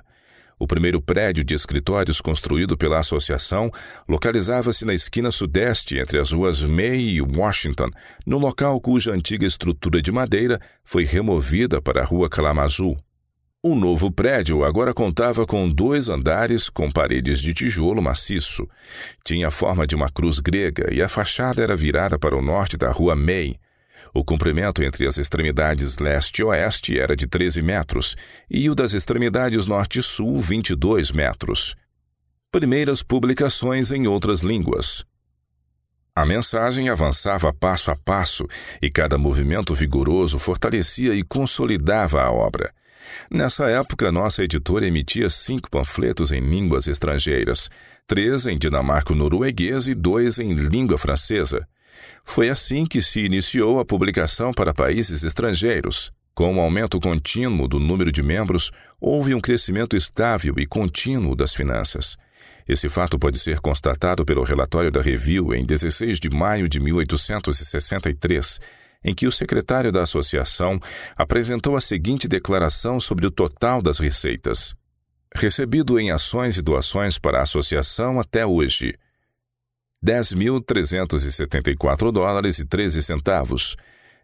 O 0.58 0.66
primeiro 0.66 1.00
prédio 1.00 1.42
de 1.44 1.54
escritórios 1.54 2.20
construído 2.20 2.76
pela 2.76 2.98
associação 2.98 3.70
localizava-se 4.08 4.84
na 4.84 4.94
esquina 4.94 5.30
sudeste 5.30 5.98
entre 5.98 6.18
as 6.18 6.30
ruas 6.30 6.62
May 6.62 7.00
e 7.00 7.20
Washington, 7.20 7.90
no 8.26 8.38
local 8.38 8.80
cuja 8.80 9.12
antiga 9.12 9.46
estrutura 9.46 10.00
de 10.00 10.12
madeira 10.12 10.60
foi 10.84 11.04
removida 11.04 11.82
para 11.82 12.02
a 12.02 12.04
rua 12.04 12.28
Kalamazoo. 12.28 12.96
O 13.66 13.74
novo 13.74 14.10
prédio 14.10 14.62
agora 14.62 14.92
contava 14.92 15.46
com 15.46 15.66
dois 15.66 16.10
andares 16.10 16.68
com 16.68 16.90
paredes 16.90 17.40
de 17.40 17.54
tijolo 17.54 18.02
maciço. 18.02 18.68
Tinha 19.24 19.48
a 19.48 19.50
forma 19.50 19.86
de 19.86 19.96
uma 19.96 20.10
cruz 20.10 20.38
grega 20.38 20.92
e 20.92 21.00
a 21.00 21.08
fachada 21.08 21.62
era 21.62 21.74
virada 21.74 22.18
para 22.18 22.36
o 22.36 22.42
norte 22.42 22.76
da 22.76 22.90
rua 22.90 23.16
May. 23.16 23.56
O 24.14 24.24
comprimento 24.24 24.80
entre 24.80 25.08
as 25.08 25.18
extremidades 25.18 25.98
leste 25.98 26.38
e 26.38 26.44
oeste 26.44 27.00
era 27.00 27.16
de 27.16 27.26
13 27.26 27.60
metros 27.60 28.14
e 28.48 28.70
o 28.70 28.74
das 28.74 28.92
extremidades 28.92 29.66
norte 29.66 29.98
e 29.98 30.02
sul 30.04 30.40
22 30.40 31.10
metros. 31.10 31.74
Primeiras 32.52 33.02
publicações 33.02 33.90
em 33.90 34.06
outras 34.06 34.40
línguas. 34.40 35.04
A 36.14 36.24
mensagem 36.24 36.88
avançava 36.88 37.52
passo 37.52 37.90
a 37.90 37.96
passo 37.96 38.46
e 38.80 38.88
cada 38.88 39.18
movimento 39.18 39.74
vigoroso 39.74 40.38
fortalecia 40.38 41.12
e 41.12 41.24
consolidava 41.24 42.22
a 42.22 42.30
obra. 42.30 42.72
Nessa 43.28 43.68
época, 43.68 44.12
nossa 44.12 44.44
editora 44.44 44.86
emitia 44.86 45.28
cinco 45.28 45.68
panfletos 45.68 46.30
em 46.30 46.40
línguas 46.40 46.86
estrangeiras, 46.86 47.68
três 48.06 48.46
em 48.46 48.56
dinamarco-norueguês 48.56 49.88
e 49.88 49.94
dois 49.94 50.38
em 50.38 50.54
língua 50.54 50.96
francesa. 50.96 51.66
Foi 52.24 52.48
assim 52.48 52.86
que 52.86 53.02
se 53.02 53.20
iniciou 53.20 53.78
a 53.78 53.84
publicação 53.84 54.52
para 54.52 54.74
países 54.74 55.22
estrangeiros. 55.22 56.12
Com 56.34 56.56
o 56.56 56.60
aumento 56.60 57.00
contínuo 57.00 57.68
do 57.68 57.78
número 57.78 58.10
de 58.10 58.22
membros, 58.22 58.70
houve 59.00 59.34
um 59.34 59.40
crescimento 59.40 59.96
estável 59.96 60.54
e 60.58 60.66
contínuo 60.66 61.36
das 61.36 61.54
finanças. 61.54 62.16
Esse 62.66 62.88
fato 62.88 63.18
pode 63.18 63.38
ser 63.38 63.60
constatado 63.60 64.24
pelo 64.24 64.42
relatório 64.42 64.90
da 64.90 65.02
Review 65.02 65.54
em 65.54 65.64
16 65.64 66.18
de 66.18 66.30
maio 66.30 66.68
de 66.68 66.80
1863 66.80 68.58
em 69.04 69.14
que 69.14 69.26
o 69.26 69.32
secretário 69.32 69.92
da 69.92 70.02
associação 70.02 70.80
apresentou 71.14 71.76
a 71.76 71.80
seguinte 71.80 72.26
declaração 72.26 72.98
sobre 72.98 73.26
o 73.26 73.30
total 73.30 73.82
das 73.82 73.98
receitas. 73.98 74.74
Recebido 75.36 75.98
em 75.98 76.10
ações 76.10 76.56
e 76.56 76.62
doações 76.62 77.18
para 77.18 77.38
a 77.38 77.42
associação 77.42 78.18
até 78.18 78.46
hoje, 78.46 78.94
10.374 80.04 82.12
dólares 82.12 82.58
e 82.58 82.64
13 82.64 83.00
centavos. 83.00 83.76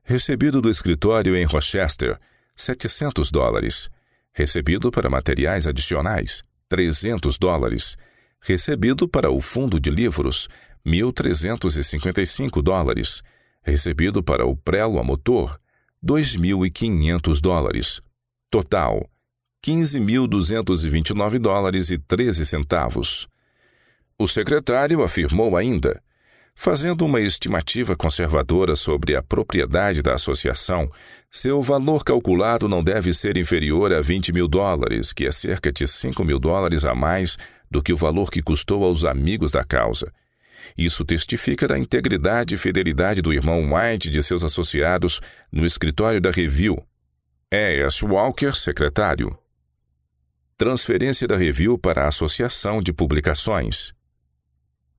Recebido 0.02 0.60
do 0.60 0.68
escritório 0.68 1.36
em 1.36 1.44
Rochester, 1.44 2.18
700 2.56 3.30
dólares. 3.30 3.88
Recebido 4.32 4.90
para 4.90 5.08
materiais 5.08 5.64
adicionais, 5.66 6.42
300 6.68 7.38
dólares. 7.38 7.96
Recebido 8.40 9.08
para 9.08 9.30
o 9.30 9.40
fundo 9.40 9.80
de 9.80 9.90
livros, 9.90 10.48
1.355 10.86 12.62
dólares 12.62 13.22
recebido 13.62 14.22
para 14.22 14.46
o 14.46 14.56
prelo 14.56 14.98
a 14.98 15.04
motor, 15.04 15.60
2.500 16.04 17.40
dólares. 17.40 18.00
Total, 18.50 19.08
15.229 19.64 21.38
dólares 21.38 21.90
e 21.90 21.98
13 21.98 22.44
centavos. 22.44 23.28
O 24.20 24.28
secretário 24.28 25.02
afirmou 25.02 25.56
ainda, 25.56 25.98
fazendo 26.54 27.06
uma 27.06 27.22
estimativa 27.22 27.96
conservadora 27.96 28.76
sobre 28.76 29.16
a 29.16 29.22
propriedade 29.22 30.02
da 30.02 30.12
associação, 30.12 30.92
seu 31.30 31.62
valor 31.62 32.04
calculado 32.04 32.68
não 32.68 32.84
deve 32.84 33.14
ser 33.14 33.38
inferior 33.38 33.94
a 33.94 34.02
20 34.02 34.30
mil 34.30 34.46
dólares, 34.46 35.10
que 35.14 35.26
é 35.26 35.32
cerca 35.32 35.72
de 35.72 35.88
5 35.88 36.22
mil 36.22 36.38
dólares 36.38 36.84
a 36.84 36.94
mais 36.94 37.38
do 37.70 37.82
que 37.82 37.94
o 37.94 37.96
valor 37.96 38.30
que 38.30 38.42
custou 38.42 38.84
aos 38.84 39.06
amigos 39.06 39.52
da 39.52 39.64
causa. 39.64 40.12
Isso 40.76 41.02
testifica 41.02 41.66
da 41.66 41.78
integridade 41.78 42.56
e 42.56 42.58
fidelidade 42.58 43.22
do 43.22 43.32
irmão 43.32 43.72
White 43.72 44.08
e 44.08 44.10
de 44.10 44.22
seus 44.22 44.44
associados 44.44 45.22
no 45.50 45.64
escritório 45.64 46.20
da 46.20 46.30
Review. 46.30 46.76
É 47.50 47.86
S. 47.86 48.04
Walker, 48.04 48.54
secretário. 48.54 49.34
Transferência 50.58 51.26
da 51.26 51.38
Review 51.38 51.78
para 51.78 52.04
a 52.04 52.08
Associação 52.08 52.82
de 52.82 52.92
Publicações. 52.92 53.98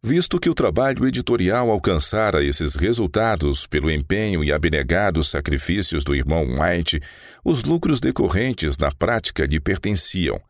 Visto 0.03 0.39
que 0.39 0.49
o 0.49 0.55
trabalho 0.55 1.07
editorial 1.07 1.69
alcançara 1.69 2.43
esses 2.43 2.75
resultados 2.75 3.67
pelo 3.67 3.91
empenho 3.91 4.43
e 4.43 4.51
abnegados 4.51 5.29
sacrifícios 5.29 6.03
do 6.03 6.15
irmão 6.15 6.43
White, 6.59 6.99
os 7.43 7.63
lucros 7.63 7.99
decorrentes 7.99 8.79
na 8.79 8.91
prática 8.91 9.45
lhe 9.45 9.59
pertenciam, 9.59 10.41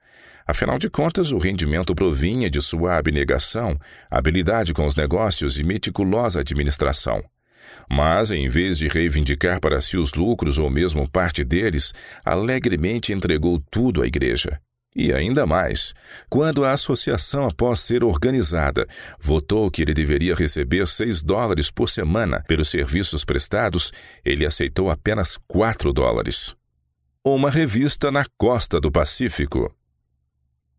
Afinal 0.52 0.78
de 0.78 0.90
contas, 0.90 1.32
o 1.32 1.38
rendimento 1.38 1.94
provinha 1.94 2.50
de 2.50 2.62
sua 2.62 2.98
abnegação, 2.98 3.80
habilidade 4.10 4.74
com 4.74 4.86
os 4.86 4.96
negócios 4.96 5.58
e 5.58 5.64
meticulosa 5.64 6.40
administração. 6.40 7.24
Mas, 7.90 8.32
em 8.32 8.50
vez 8.50 8.78
de 8.78 8.88
reivindicar 8.88 9.62
para 9.62 9.80
si 9.80 9.98
os 9.98 10.14
lucros 10.14 10.58
ou 10.58 10.70
mesmo 10.70 11.10
parte 11.10 11.44
deles, 11.44 11.94
alegremente 12.26 13.14
entregou 13.14 13.64
tudo 13.72 14.02
à 14.02 14.06
igreja. 14.06 14.60
E 14.94 15.14
ainda 15.14 15.46
mais, 15.46 15.94
quando 16.30 16.66
a 16.66 16.74
associação, 16.74 17.46
após 17.48 17.80
ser 17.80 18.04
organizada, 18.04 18.86
votou 19.20 19.72
que 19.72 19.82
ele 19.82 19.94
deveria 19.94 20.36
receber 20.36 20.86
6 20.86 21.24
dólares 21.24 21.72
por 21.72 21.90
semana 21.90 22.44
pelos 22.46 22.70
serviços 22.70 23.24
prestados, 23.24 23.92
ele 24.24 24.46
aceitou 24.46 24.90
apenas 24.90 25.38
4 25.48 25.94
dólares. 25.94 26.54
Uma 27.24 27.50
revista 27.50 28.12
na 28.12 28.26
costa 28.38 28.82
do 28.82 28.92
Pacífico. 28.92 29.74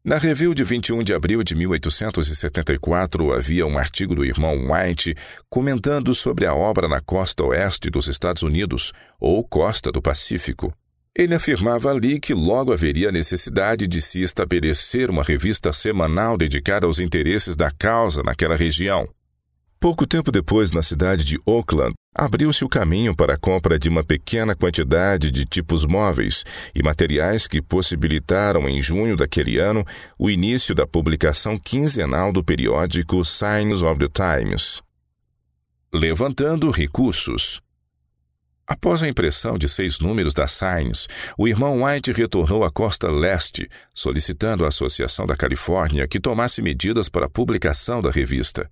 Na 0.05 0.18
review 0.18 0.53
de 0.53 0.64
21 0.64 1.05
de 1.05 1.14
abril 1.14 1.44
de 1.44 1.55
1874, 1.55 3.33
havia 3.33 3.64
um 3.64 3.79
artigo 3.79 4.16
do 4.16 4.25
irmão 4.25 4.72
White 4.72 5.14
comentando 5.48 6.12
sobre 6.12 6.44
a 6.44 6.53
obra 6.53 6.88
na 6.88 7.01
costa 7.01 7.44
oeste 7.44 7.88
dos 7.88 8.09
Estados 8.09 8.42
Unidos, 8.42 8.92
ou 9.20 9.42
costa 9.44 9.92
do 9.92 10.03
Pacífico. 10.03 10.75
Ele 11.14 11.35
afirmava 11.35 11.90
ali 11.90 12.18
que 12.18 12.33
logo 12.33 12.72
haveria 12.72 13.12
necessidade 13.12 13.87
de 13.87 14.01
se 14.01 14.22
estabelecer 14.22 15.11
uma 15.11 15.22
revista 15.22 15.70
semanal 15.70 16.38
dedicada 16.38 16.87
aos 16.87 16.98
interesses 16.98 17.55
da 17.55 17.70
causa 17.70 18.22
naquela 18.22 18.57
região. 18.57 19.07
Pouco 19.79 20.07
tempo 20.07 20.31
depois, 20.31 20.72
na 20.72 20.83
cidade 20.83 21.22
de 21.25 21.38
Oakland, 21.44 21.92
abriu-se 22.14 22.64
o 22.64 22.68
caminho 22.68 23.14
para 23.14 23.35
a 23.35 23.37
compra 23.37 23.79
de 23.79 23.90
uma 23.90 24.03
pequena 24.03 24.55
quantidade 24.55 25.31
de 25.31 25.44
tipos 25.44 25.85
móveis 25.85 26.44
e 26.75 26.83
materiais 26.83 27.46
que 27.46 27.61
possibilitaram, 27.61 28.66
em 28.66 28.81
junho 28.81 29.16
daquele 29.16 29.59
ano, 29.59 29.85
o 30.18 30.31
início 30.31 30.75
da 30.75 30.87
publicação 30.87 31.59
quinzenal 31.59 32.33
do 32.33 32.42
periódico 32.42 33.22
Signs 33.25 33.83
of 33.83 33.98
the 33.98 34.09
Times. 34.09 34.81
Levantando 35.92 36.70
recursos. 36.70 37.61
Após 38.72 39.02
a 39.02 39.06
impressão 39.06 39.58
de 39.58 39.68
seis 39.68 40.00
números 40.00 40.32
da 40.32 40.48
Signs, 40.48 41.06
o 41.37 41.46
irmão 41.46 41.85
White 41.85 42.11
retornou 42.11 42.64
à 42.64 42.70
costa 42.70 43.11
leste, 43.11 43.68
solicitando 43.94 44.64
à 44.64 44.68
Associação 44.68 45.26
da 45.26 45.37
Califórnia 45.37 46.08
que 46.08 46.18
tomasse 46.18 46.62
medidas 46.62 47.06
para 47.06 47.26
a 47.26 47.28
publicação 47.28 48.00
da 48.00 48.11
revista. 48.11 48.70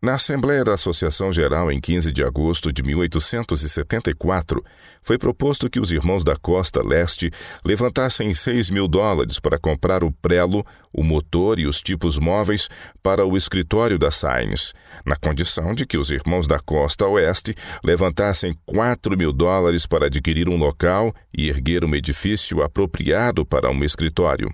Na 0.00 0.14
Assembleia 0.14 0.62
da 0.62 0.74
Associação 0.74 1.32
Geral 1.32 1.72
em 1.72 1.80
15 1.80 2.12
de 2.12 2.22
agosto 2.22 2.72
de 2.72 2.84
1874, 2.84 4.64
foi 5.02 5.18
proposto 5.18 5.68
que 5.68 5.80
os 5.80 5.90
irmãos 5.90 6.22
da 6.22 6.36
Costa 6.36 6.80
Leste 6.86 7.32
levantassem 7.64 8.32
6 8.32 8.70
mil 8.70 8.86
dólares 8.86 9.40
para 9.40 9.58
comprar 9.58 10.04
o 10.04 10.12
prelo, 10.12 10.64
o 10.92 11.02
motor 11.02 11.58
e 11.58 11.66
os 11.66 11.82
tipos 11.82 12.16
móveis 12.16 12.68
para 13.02 13.26
o 13.26 13.36
escritório 13.36 13.98
da 13.98 14.12
Sainz, 14.12 14.72
na 15.04 15.16
condição 15.16 15.74
de 15.74 15.84
que 15.84 15.98
os 15.98 16.12
irmãos 16.12 16.46
da 16.46 16.60
Costa 16.60 17.04
Oeste 17.04 17.56
levantassem 17.82 18.56
4 18.66 19.18
mil 19.18 19.32
dólares 19.32 19.84
para 19.84 20.06
adquirir 20.06 20.48
um 20.48 20.56
local 20.56 21.12
e 21.36 21.48
erguer 21.48 21.84
um 21.84 21.92
edifício 21.92 22.62
apropriado 22.62 23.44
para 23.44 23.68
um 23.68 23.82
escritório. 23.82 24.48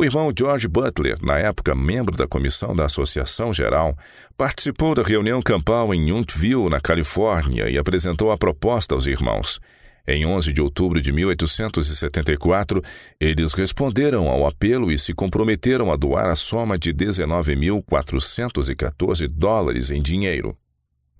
O 0.00 0.04
irmão 0.04 0.32
George 0.34 0.66
Butler, 0.66 1.22
na 1.22 1.38
época 1.38 1.74
membro 1.74 2.16
da 2.16 2.26
comissão 2.26 2.74
da 2.74 2.86
Associação 2.86 3.52
Geral, 3.52 3.94
participou 4.34 4.94
da 4.94 5.02
reunião 5.02 5.42
campal 5.42 5.92
em 5.92 6.08
Yountville, 6.08 6.70
na 6.70 6.80
Califórnia, 6.80 7.68
e 7.68 7.76
apresentou 7.76 8.32
a 8.32 8.38
proposta 8.38 8.94
aos 8.94 9.04
irmãos. 9.04 9.60
Em 10.08 10.24
11 10.24 10.54
de 10.54 10.62
outubro 10.62 11.02
de 11.02 11.12
1874, 11.12 12.80
eles 13.20 13.52
responderam 13.52 14.26
ao 14.26 14.46
apelo 14.46 14.90
e 14.90 14.98
se 14.98 15.12
comprometeram 15.12 15.92
a 15.92 15.96
doar 15.96 16.30
a 16.30 16.34
soma 16.34 16.78
de 16.78 16.94
19.414 16.94 19.28
dólares 19.28 19.90
em 19.90 20.00
dinheiro. 20.00 20.56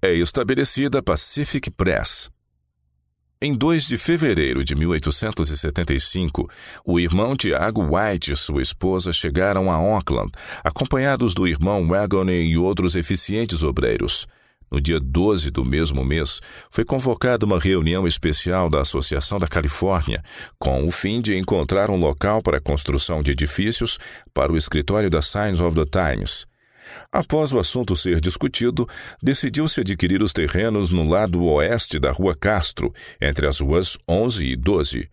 É 0.01 0.15
estabelecida 0.15 1.01
a 1.01 1.03
Pacific 1.03 1.71
Press, 1.71 2.31
em 3.43 3.55
2 3.55 3.87
de 3.87 3.97
fevereiro 3.97 4.63
de 4.63 4.75
1875, 4.75 6.47
o 6.85 7.01
irmão 7.01 7.35
Tiago 7.35 7.97
White 7.97 8.33
e 8.33 8.37
sua 8.37 8.61
esposa 8.61 9.15
chegaram 9.15 9.71
a 9.71 9.77
Auckland, 9.77 10.31
acompanhados 10.63 11.33
do 11.33 11.49
irmão 11.49 11.89
Wagoney 11.89 12.51
e 12.51 12.59
outros 12.59 12.95
eficientes 12.95 13.63
obreiros. 13.63 14.27
No 14.71 14.79
dia 14.79 15.01
12 15.01 15.51
do 15.51 15.65
mesmo 15.65 16.05
mês, 16.05 16.39
foi 16.71 16.85
convocada 16.85 17.47
uma 17.47 17.59
reunião 17.59 18.07
especial 18.07 18.69
da 18.69 18.83
Associação 18.83 19.39
da 19.39 19.49
Califórnia, 19.49 20.23
com 20.59 20.87
o 20.87 20.91
fim 20.91 21.23
de 21.23 21.35
encontrar 21.35 21.89
um 21.89 21.97
local 21.97 22.43
para 22.43 22.59
a 22.59 22.61
construção 22.61 23.23
de 23.23 23.31
edifícios 23.31 23.99
para 24.35 24.53
o 24.53 24.57
escritório 24.57 25.09
da 25.09 25.23
Signs 25.23 25.61
of 25.61 25.75
the 25.75 25.87
Times. 25.87 26.50
Após 27.13 27.53
o 27.53 27.59
assunto 27.59 27.97
ser 27.97 28.21
discutido, 28.21 28.89
decidiu-se 29.23 29.81
adquirir 29.81 30.23
os 30.23 30.33
terrenos 30.33 30.91
no 30.91 31.09
lado 31.09 31.43
oeste 31.45 31.99
da 31.99 32.13
Rua 32.13 32.35
Castro, 32.35 32.93
entre 33.21 33.47
as 33.47 33.61
ruas 33.61 33.99
11 34.09 34.45
e 34.45 34.57
12. 34.57 35.09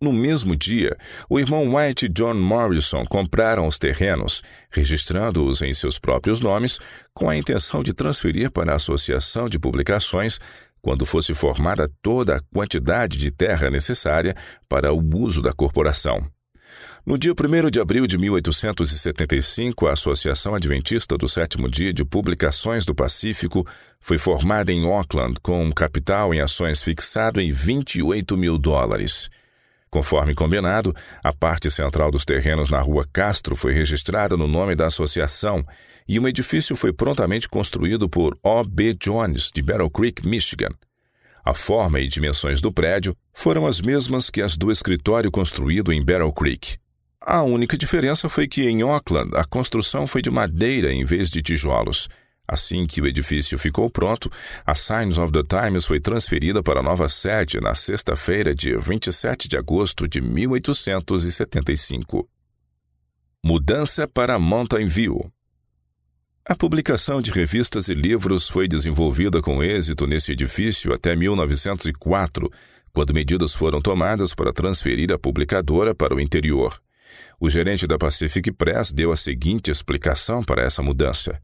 No 0.00 0.14
mesmo 0.14 0.56
dia, 0.56 0.96
o 1.28 1.38
irmão 1.38 1.74
White 1.74 2.06
e 2.06 2.08
John 2.08 2.32
Morrison 2.34 3.04
compraram 3.04 3.66
os 3.66 3.78
terrenos, 3.78 4.40
registrando-os 4.70 5.60
em 5.60 5.74
seus 5.74 5.98
próprios 5.98 6.40
nomes, 6.40 6.78
com 7.12 7.28
a 7.28 7.36
intenção 7.36 7.82
de 7.82 7.92
transferir 7.92 8.50
para 8.50 8.72
a 8.72 8.76
Associação 8.76 9.46
de 9.46 9.58
Publicações 9.58 10.38
quando 10.80 11.04
fosse 11.04 11.34
formada 11.34 11.90
toda 12.00 12.36
a 12.36 12.40
quantidade 12.40 13.18
de 13.18 13.30
terra 13.30 13.68
necessária 13.70 14.34
para 14.68 14.92
o 14.92 15.16
uso 15.18 15.42
da 15.42 15.52
corporação. 15.52 16.26
No 17.04 17.16
dia 17.16 17.32
1 17.32 17.70
de 17.70 17.80
abril 17.80 18.06
de 18.06 18.18
1875, 18.18 19.86
a 19.86 19.94
Associação 19.94 20.54
Adventista 20.54 21.16
do 21.16 21.26
Sétimo 21.26 21.68
Dia 21.68 21.94
de 21.94 22.04
Publicações 22.04 22.84
do 22.84 22.94
Pacífico 22.94 23.66
foi 23.98 24.18
formada 24.18 24.70
em 24.70 24.84
Auckland 24.86 25.40
com 25.42 25.64
um 25.64 25.72
capital 25.72 26.34
em 26.34 26.40
ações 26.40 26.82
fixado 26.82 27.40
em 27.40 27.50
28 27.50 28.36
mil 28.36 28.58
dólares. 28.58 29.30
Conforme 29.88 30.34
combinado, 30.34 30.94
a 31.24 31.32
parte 31.32 31.70
central 31.70 32.10
dos 32.10 32.26
terrenos 32.26 32.68
na 32.68 32.80
Rua 32.80 33.06
Castro 33.10 33.56
foi 33.56 33.72
registrada 33.72 34.36
no 34.36 34.46
nome 34.46 34.76
da 34.76 34.86
associação 34.86 35.64
e 36.06 36.20
um 36.20 36.28
edifício 36.28 36.76
foi 36.76 36.92
prontamente 36.92 37.48
construído 37.48 38.10
por 38.10 38.38
O. 38.42 38.62
B. 38.62 38.92
Jones, 38.92 39.50
de 39.52 39.62
Battle 39.62 39.90
Creek, 39.90 40.26
Michigan. 40.26 40.74
A 41.42 41.54
forma 41.54 41.98
e 41.98 42.06
dimensões 42.06 42.60
do 42.60 42.70
prédio 42.70 43.16
foram 43.32 43.66
as 43.66 43.80
mesmas 43.80 44.28
que 44.28 44.42
as 44.42 44.54
do 44.54 44.70
escritório 44.70 45.30
construído 45.30 45.92
em 45.92 46.04
Battle 46.04 46.32
Creek. 46.32 46.76
A 47.22 47.42
única 47.42 47.76
diferença 47.76 48.30
foi 48.30 48.48
que 48.48 48.66
em 48.66 48.80
Auckland 48.80 49.36
a 49.36 49.44
construção 49.44 50.06
foi 50.06 50.22
de 50.22 50.30
madeira 50.30 50.90
em 50.90 51.04
vez 51.04 51.30
de 51.30 51.42
tijolos. 51.42 52.08
Assim 52.48 52.86
que 52.86 53.00
o 53.00 53.06
edifício 53.06 53.58
ficou 53.58 53.90
pronto, 53.90 54.30
a 54.66 54.74
Signs 54.74 55.18
of 55.18 55.30
the 55.30 55.42
Times 55.44 55.84
foi 55.84 56.00
transferida 56.00 56.62
para 56.62 56.80
a 56.80 56.82
nova 56.82 57.08
sede 57.08 57.60
na 57.60 57.74
sexta-feira, 57.74 58.54
dia 58.54 58.78
27 58.78 59.48
de 59.48 59.56
agosto 59.56 60.08
de 60.08 60.20
1875. 60.20 62.28
Mudança 63.44 64.08
para 64.08 64.38
Mountain 64.38 64.86
View. 64.86 65.30
A 66.44 66.56
publicação 66.56 67.22
de 67.22 67.30
revistas 67.30 67.88
e 67.88 67.94
livros 67.94 68.48
foi 68.48 68.66
desenvolvida 68.66 69.42
com 69.42 69.62
êxito 69.62 70.06
nesse 70.06 70.32
edifício 70.32 70.92
até 70.92 71.14
1904, 71.14 72.50
quando 72.92 73.14
medidas 73.14 73.54
foram 73.54 73.80
tomadas 73.80 74.34
para 74.34 74.52
transferir 74.52 75.12
a 75.12 75.18
publicadora 75.18 75.94
para 75.94 76.14
o 76.14 76.20
interior. 76.20 76.80
O 77.42 77.48
gerente 77.48 77.86
da 77.86 77.96
Pacific 77.96 78.52
Press 78.52 78.92
deu 78.92 79.10
a 79.10 79.16
seguinte 79.16 79.70
explicação 79.70 80.44
para 80.44 80.62
essa 80.62 80.82
mudança. 80.82 81.40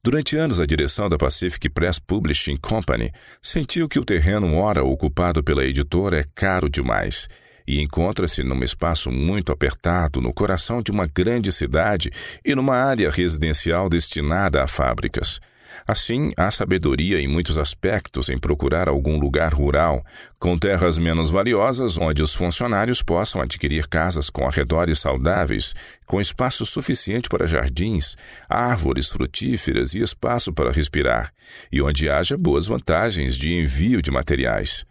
Durante 0.00 0.36
anos, 0.36 0.60
a 0.60 0.64
direção 0.64 1.08
da 1.08 1.18
Pacific 1.18 1.68
Press 1.70 1.98
Publishing 1.98 2.56
Company 2.56 3.10
sentiu 3.42 3.88
que 3.88 3.98
o 3.98 4.04
terreno 4.04 4.54
ora 4.54 4.84
ocupado 4.84 5.42
pela 5.42 5.64
editora 5.64 6.20
é 6.20 6.24
caro 6.36 6.70
demais 6.70 7.26
e 7.66 7.82
encontra-se 7.82 8.44
num 8.44 8.62
espaço 8.62 9.10
muito 9.10 9.50
apertado 9.50 10.20
no 10.20 10.32
coração 10.32 10.80
de 10.80 10.92
uma 10.92 11.08
grande 11.08 11.50
cidade 11.50 12.12
e 12.44 12.54
numa 12.54 12.76
área 12.76 13.10
residencial 13.10 13.88
destinada 13.88 14.62
a 14.62 14.68
fábricas. 14.68 15.40
Assim, 15.86 16.32
há 16.36 16.50
sabedoria 16.50 17.20
em 17.20 17.26
muitos 17.26 17.58
aspectos 17.58 18.28
em 18.28 18.38
procurar 18.38 18.88
algum 18.88 19.18
lugar 19.18 19.52
rural, 19.52 20.04
com 20.38 20.58
terras 20.58 20.98
menos 20.98 21.30
valiosas, 21.30 21.96
onde 21.96 22.22
os 22.22 22.34
funcionários 22.34 23.02
possam 23.02 23.40
adquirir 23.40 23.86
casas 23.88 24.30
com 24.30 24.46
arredores 24.46 24.98
saudáveis, 24.98 25.74
com 26.06 26.20
espaço 26.20 26.64
suficiente 26.66 27.28
para 27.28 27.46
jardins, 27.46 28.16
árvores 28.48 29.10
frutíferas 29.10 29.94
e 29.94 30.00
espaço 30.00 30.52
para 30.52 30.72
respirar, 30.72 31.32
e 31.72 31.80
onde 31.80 32.08
haja 32.08 32.36
boas 32.36 32.66
vantagens 32.66 33.36
de 33.36 33.52
envio 33.52 34.02
de 34.02 34.10
materiais. 34.10 34.86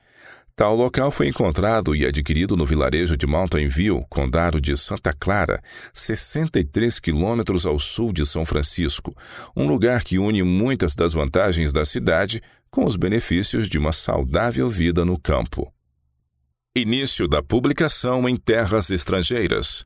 Tal 0.57 0.75
local 0.75 1.11
foi 1.11 1.27
encontrado 1.27 1.95
e 1.95 2.03
adquirido 2.03 2.57
no 2.57 2.65
vilarejo 2.65 3.15
de 3.15 3.27
Mountain 3.27 3.67
View, 3.67 4.03
condado 4.09 4.59
de 4.59 4.75
Santa 4.75 5.13
Clara, 5.13 5.61
63 5.93 6.99
quilômetros 6.99 7.63
ao 7.63 7.79
sul 7.79 8.11
de 8.11 8.25
São 8.25 8.43
Francisco, 8.43 9.15
um 9.55 9.67
lugar 9.67 10.03
que 10.03 10.17
une 10.17 10.41
muitas 10.41 10.95
das 10.95 11.13
vantagens 11.13 11.71
da 11.71 11.85
cidade 11.85 12.41
com 12.71 12.87
os 12.87 12.95
benefícios 12.95 13.69
de 13.69 13.77
uma 13.77 13.93
saudável 13.93 14.67
vida 14.67 15.05
no 15.05 15.19
campo. 15.19 15.71
Início 16.75 17.27
da 17.27 17.43
publicação 17.43 18.27
em 18.27 18.35
terras 18.35 18.89
estrangeiras. 18.89 19.85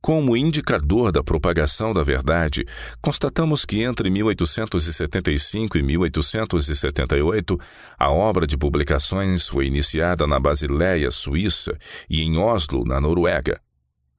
Como 0.00 0.36
indicador 0.36 1.10
da 1.10 1.24
propagação 1.24 1.92
da 1.92 2.04
verdade, 2.04 2.64
constatamos 3.02 3.64
que 3.64 3.82
entre 3.82 4.08
1875 4.08 5.76
e 5.76 5.82
1878, 5.82 7.58
a 7.98 8.10
obra 8.10 8.46
de 8.46 8.56
publicações 8.56 9.48
foi 9.48 9.66
iniciada 9.66 10.26
na 10.26 10.38
Basileia, 10.38 11.10
Suíça, 11.10 11.76
e 12.08 12.22
em 12.22 12.38
Oslo, 12.38 12.84
na 12.84 13.00
Noruega. 13.00 13.60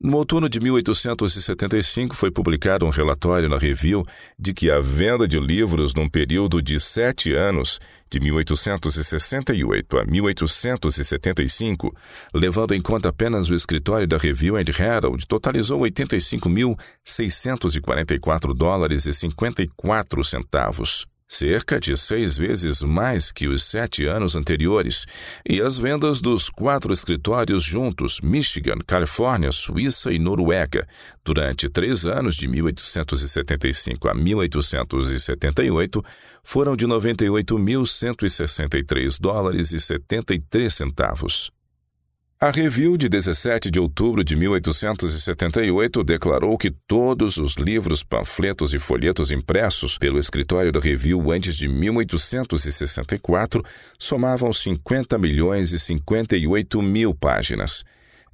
No 0.02 0.20
outono 0.20 0.48
de 0.48 0.62
1875 0.62 2.16
foi 2.16 2.32
publicado 2.32 2.86
um 2.86 2.90
relatório 2.90 3.50
na 3.50 3.58
Review 3.58 4.06
de 4.40 4.54
que 4.54 4.72
a 4.72 4.80
venda 4.80 5.28
de 5.28 5.38
livros 5.38 5.94
num 5.94 6.08
período 6.08 6.62
de 6.62 6.80
sete 6.80 7.34
anos, 7.34 7.82
de 8.10 8.18
1868 8.22 9.98
a 9.98 10.06
1875, 10.06 11.94
levando 12.34 12.74
em 12.74 12.82
conta 12.82 13.10
apenas 13.10 13.50
o 13.50 13.54
escritório 13.54 14.08
da 14.08 14.18
Review 14.18 14.56
and 14.56 14.70
Herald, 14.70 15.28
totalizou 15.28 15.82
85.644 15.82 18.54
dólares 18.54 19.06
e 19.06 19.14
54 19.14 20.24
centavos 20.24 21.06
cerca 21.30 21.80
de 21.80 21.96
seis 21.96 22.38
vezes 22.38 22.82
mais 22.82 23.32
que 23.32 23.48
os 23.48 23.64
sete 23.64 24.06
anos 24.08 24.36
anteriores, 24.36 25.06
e 25.48 25.62
as 25.62 25.78
vendas 25.78 26.20
dos 26.20 26.50
quatro 26.50 26.92
escritórios 26.92 27.64
juntos, 27.64 28.20
Michigan, 28.20 28.80
Califórnia, 28.86 29.52
Suíça 29.52 30.12
e 30.12 30.18
Noruega, 30.18 30.88
durante 31.24 31.70
três 31.70 32.04
anos 32.04 32.36
de 32.36 32.48
1875 32.48 34.10
a 34.10 34.16
1878, 34.16 36.04
foram 36.44 36.76
de 36.76 36.88
98.163 36.88 39.22
dólares 39.22 39.72
e 39.72 39.80
73 39.80 40.74
centavos. 40.74 41.52
A 42.42 42.52
review 42.52 42.96
de 42.96 43.10
17 43.10 43.70
de 43.70 43.82
outubro 43.82 44.24
de 44.24 44.34
1878 44.34 46.02
declarou 46.06 46.58
que 46.58 46.72
todos 46.72 47.36
os 47.36 47.56
livros, 47.56 48.02
panfletos 48.02 48.74
e 48.74 48.80
folhetos 48.80 49.30
impressos 49.30 49.98
pelo 49.98 50.18
escritório 50.18 50.72
da 50.72 50.80
review 50.80 51.34
antes 51.34 51.54
de 51.54 51.68
1864 51.68 53.62
somavam 54.00 54.54
50 54.54 55.18
milhões 55.18 55.74
e 55.74 55.80
58 55.80 56.82
mil 56.82 57.14
páginas. 57.14 57.84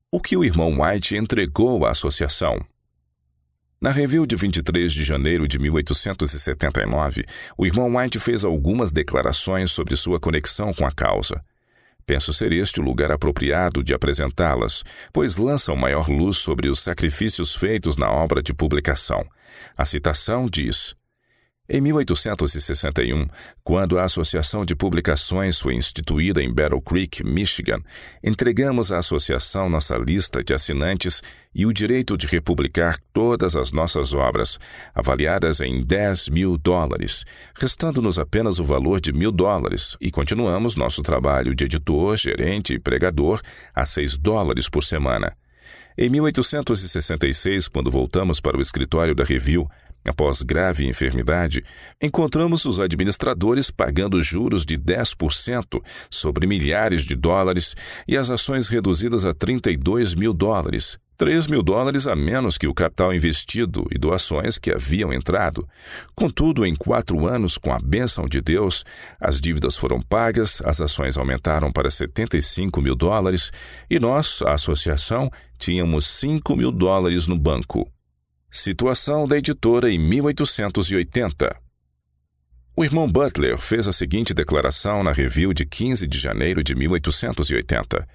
O 0.09 0.21
que 0.21 0.37
o 0.37 0.45
irmão 0.45 0.81
White 0.81 1.17
entregou 1.17 1.85
à 1.85 1.91
associação? 1.91 2.65
Na 3.79 3.91
review 3.91 4.25
de 4.25 4.35
23 4.35 4.91
de 4.91 5.03
janeiro 5.03 5.47
de 5.47 5.59
1879, 5.59 7.23
o 7.55 7.63
irmão 7.63 7.95
White 7.95 8.17
fez 8.17 8.43
algumas 8.43 8.91
declarações 8.91 9.71
sobre 9.71 9.95
sua 9.95 10.19
conexão 10.19 10.73
com 10.73 10.83
a 10.83 10.91
causa. 10.91 11.39
Penso 12.03 12.33
ser 12.33 12.51
este 12.51 12.79
o 12.79 12.83
lugar 12.83 13.11
apropriado 13.11 13.83
de 13.83 13.93
apresentá-las, 13.93 14.83
pois 15.13 15.37
lançam 15.37 15.75
maior 15.75 16.09
luz 16.09 16.37
sobre 16.37 16.69
os 16.69 16.79
sacrifícios 16.79 17.53
feitos 17.53 17.97
na 17.97 18.09
obra 18.09 18.41
de 18.41 18.51
publicação. 18.51 19.23
A 19.77 19.85
citação 19.85 20.47
diz: 20.49 20.95
em 21.69 21.81
1861, 21.81 23.27
quando 23.61 23.99
a 23.99 24.05
Associação 24.05 24.63
de 24.63 24.73
Publicações 24.73 25.59
foi 25.59 25.75
instituída 25.75 26.41
em 26.41 26.53
Battle 26.53 26.81
Creek, 26.81 27.25
Michigan, 27.25 27.81
entregamos 28.23 28.89
à 28.89 28.99
associação 28.99 29.69
nossa 29.69 29.97
lista 29.97 30.41
de 30.41 30.53
assinantes 30.53 31.21
e 31.53 31.65
o 31.65 31.73
direito 31.73 32.15
de 32.15 32.25
republicar 32.25 32.97
todas 33.11 33.53
as 33.53 33.73
nossas 33.73 34.13
obras, 34.13 34.57
avaliadas 34.95 35.59
em 35.59 35.83
10 35.83 36.29
mil 36.29 36.57
dólares, 36.57 37.25
restando-nos 37.53 38.17
apenas 38.17 38.59
o 38.59 38.63
valor 38.63 39.01
de 39.01 39.11
mil 39.11 39.31
dólares, 39.31 39.97
e 39.99 40.09
continuamos 40.09 40.77
nosso 40.77 41.01
trabalho 41.01 41.53
de 41.53 41.65
editor, 41.65 42.15
gerente 42.15 42.75
e 42.75 42.79
pregador 42.79 43.41
a 43.75 43.85
6 43.85 44.17
dólares 44.17 44.69
por 44.69 44.85
semana. 44.85 45.35
Em 45.99 46.09
1866, 46.09 47.67
quando 47.67 47.89
voltamos 47.89 48.39
para 48.39 48.55
o 48.55 48.61
escritório 48.61 49.15
da 49.15 49.23
Review, 49.23 49.67
Após 50.07 50.41
grave 50.41 50.87
enfermidade, 50.87 51.61
encontramos 52.01 52.63
os 52.63 52.79
administradores 52.79 53.69
pagando 53.69 54.21
juros 54.21 54.65
de 54.65 54.77
10% 54.77 55.83
sobre 56.09 56.47
milhares 56.47 57.03
de 57.03 57.13
dólares 57.13 57.75
e 58.07 58.15
as 58.15 58.29
ações 58.29 58.69
reduzidas 58.69 59.25
a 59.25 59.33
32 59.33 60.15
mil 60.15 60.33
dólares, 60.33 60.97
3 61.17 61.47
mil 61.47 61.61
dólares 61.61 62.07
a 62.07 62.15
menos 62.15 62.57
que 62.57 62.67
o 62.67 62.73
capital 62.73 63.13
investido 63.13 63.85
e 63.91 63.97
doações 63.97 64.57
que 64.57 64.71
haviam 64.71 65.11
entrado. 65.11 65.67
Contudo, 66.15 66.65
em 66.65 66.73
quatro 66.73 67.27
anos, 67.27 67.57
com 67.57 67.73
a 67.73 67.79
bênção 67.79 68.29
de 68.29 68.39
Deus, 68.39 68.85
as 69.19 69.41
dívidas 69.41 69.75
foram 69.75 70.01
pagas, 70.01 70.61
as 70.63 70.79
ações 70.79 71.17
aumentaram 71.17 71.69
para 71.69 71.89
75 71.89 72.81
mil 72.81 72.95
dólares 72.95 73.51
e 73.89 73.99
nós, 73.99 74.41
a 74.43 74.53
associação, 74.53 75.29
tínhamos 75.57 76.07
5 76.07 76.55
mil 76.55 76.71
dólares 76.71 77.27
no 77.27 77.37
banco. 77.37 77.91
Situação 78.49 79.27
da 79.27 79.37
editora 79.37 79.91
em 79.91 79.99
1880. 79.99 81.53
O 82.77 82.85
irmão 82.85 83.11
Butler 83.11 83.57
fez 83.57 83.87
a 83.89 83.91
seguinte 83.91 84.33
declaração 84.33 85.03
na 85.03 85.11
review 85.11 85.53
de 85.53 85.65
15 85.65 86.07
de 86.07 86.17
janeiro 86.17 86.63
de 86.63 86.73
1880. 86.73 88.07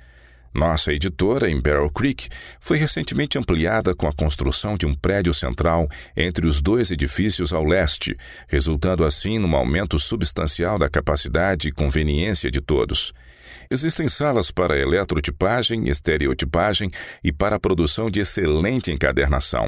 Nossa 0.54 0.90
editora 0.90 1.50
em 1.50 1.60
Barrel 1.60 1.90
Creek 1.90 2.30
foi 2.60 2.78
recentemente 2.78 3.38
ampliada 3.38 3.94
com 3.94 4.08
a 4.08 4.12
construção 4.12 4.76
de 4.76 4.86
um 4.86 4.94
prédio 4.94 5.34
central 5.34 5.86
entre 6.16 6.46
os 6.46 6.62
dois 6.62 6.90
edifícios 6.90 7.52
ao 7.52 7.64
leste, 7.64 8.16
resultando 8.48 9.04
assim 9.04 9.38
num 9.38 9.54
aumento 9.54 9.98
substancial 9.98 10.78
da 10.78 10.88
capacidade 10.88 11.68
e 11.68 11.72
conveniência 11.72 12.50
de 12.50 12.60
todos. 12.60 13.12
Existem 13.72 14.06
salas 14.06 14.50
para 14.50 14.78
eletrotipagem, 14.78 15.88
estereotipagem 15.88 16.90
e 17.24 17.32
para 17.32 17.58
produção 17.58 18.10
de 18.10 18.20
excelente 18.20 18.92
encadernação. 18.92 19.66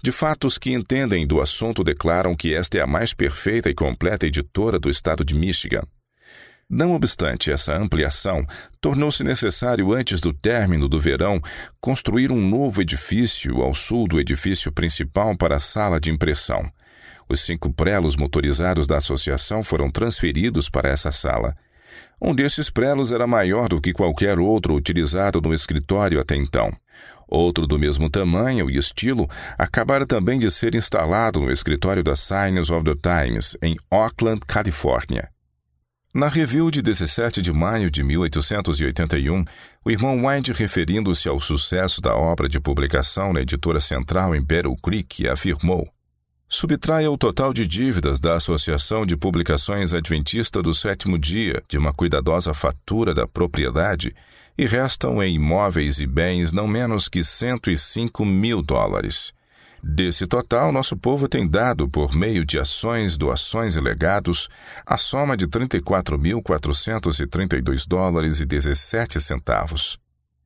De 0.00 0.12
fato, 0.12 0.46
os 0.46 0.56
que 0.56 0.72
entendem 0.72 1.26
do 1.26 1.40
assunto 1.40 1.82
declaram 1.82 2.36
que 2.36 2.54
esta 2.54 2.78
é 2.78 2.82
a 2.82 2.86
mais 2.86 3.12
perfeita 3.12 3.68
e 3.68 3.74
completa 3.74 4.28
editora 4.28 4.78
do 4.78 4.88
estado 4.88 5.24
de 5.24 5.34
Michigan. 5.34 5.82
Não 6.70 6.92
obstante 6.92 7.50
essa 7.50 7.76
ampliação, 7.76 8.46
tornou-se 8.80 9.24
necessário, 9.24 9.92
antes 9.92 10.20
do 10.20 10.32
término 10.32 10.88
do 10.88 11.00
verão, 11.00 11.40
construir 11.80 12.30
um 12.30 12.48
novo 12.48 12.80
edifício 12.80 13.60
ao 13.60 13.74
sul 13.74 14.06
do 14.06 14.20
edifício 14.20 14.70
principal 14.70 15.36
para 15.36 15.56
a 15.56 15.60
sala 15.60 15.98
de 15.98 16.12
impressão. 16.12 16.70
Os 17.28 17.40
cinco 17.40 17.72
prelos 17.72 18.14
motorizados 18.14 18.86
da 18.86 18.98
associação 18.98 19.64
foram 19.64 19.90
transferidos 19.90 20.70
para 20.70 20.90
essa 20.90 21.10
sala. 21.10 21.56
Um 22.24 22.32
desses 22.32 22.70
prelos 22.70 23.10
era 23.10 23.26
maior 23.26 23.68
do 23.68 23.80
que 23.80 23.92
qualquer 23.92 24.38
outro 24.38 24.76
utilizado 24.76 25.40
no 25.40 25.52
escritório 25.52 26.20
até 26.20 26.36
então. 26.36 26.72
Outro 27.26 27.66
do 27.66 27.76
mesmo 27.76 28.08
tamanho 28.08 28.70
e 28.70 28.76
estilo 28.76 29.28
acabara 29.58 30.06
também 30.06 30.38
de 30.38 30.48
ser 30.48 30.76
instalado 30.76 31.40
no 31.40 31.50
escritório 31.50 32.04
da 32.04 32.14
Signs 32.14 32.70
of 32.70 32.84
the 32.84 32.94
Times, 32.94 33.56
em 33.60 33.76
Oakland, 33.90 34.40
Califórnia. 34.46 35.28
Na 36.14 36.28
review 36.28 36.70
de 36.70 36.80
17 36.80 37.42
de 37.42 37.52
maio 37.52 37.90
de 37.90 38.04
1881, 38.04 39.44
o 39.84 39.90
irmão 39.90 40.24
White, 40.24 40.52
referindo-se 40.52 41.28
ao 41.28 41.40
sucesso 41.40 42.00
da 42.00 42.14
obra 42.14 42.48
de 42.48 42.60
publicação 42.60 43.32
na 43.32 43.40
editora 43.40 43.80
central 43.80 44.32
em 44.32 44.40
Battle 44.40 44.76
Creek, 44.80 45.26
afirmou: 45.26 45.88
Subtraia 46.54 47.10
o 47.10 47.16
total 47.16 47.54
de 47.54 47.66
dívidas 47.66 48.20
da 48.20 48.34
Associação 48.34 49.06
de 49.06 49.16
Publicações 49.16 49.94
Adventista 49.94 50.62
do 50.62 50.74
Sétimo 50.74 51.18
Dia 51.18 51.62
de 51.66 51.78
uma 51.78 51.94
cuidadosa 51.94 52.52
fatura 52.52 53.14
da 53.14 53.26
propriedade 53.26 54.14
e 54.58 54.66
restam 54.66 55.22
em 55.22 55.36
imóveis 55.36 55.98
e 55.98 56.06
bens 56.06 56.52
não 56.52 56.68
menos 56.68 57.08
que 57.08 57.24
105 57.24 58.22
mil 58.26 58.60
dólares. 58.60 59.32
Desse 59.82 60.26
total, 60.26 60.70
nosso 60.70 60.94
povo 60.94 61.26
tem 61.26 61.48
dado, 61.48 61.88
por 61.88 62.14
meio 62.14 62.44
de 62.44 62.58
ações, 62.58 63.16
doações 63.16 63.74
e 63.74 63.80
legados, 63.80 64.50
a 64.84 64.98
soma 64.98 65.38
de 65.38 65.48
34.432 65.48 67.88
dólares 67.88 68.40
e 68.40 68.44
17 68.44 69.22
centavos. 69.22 69.98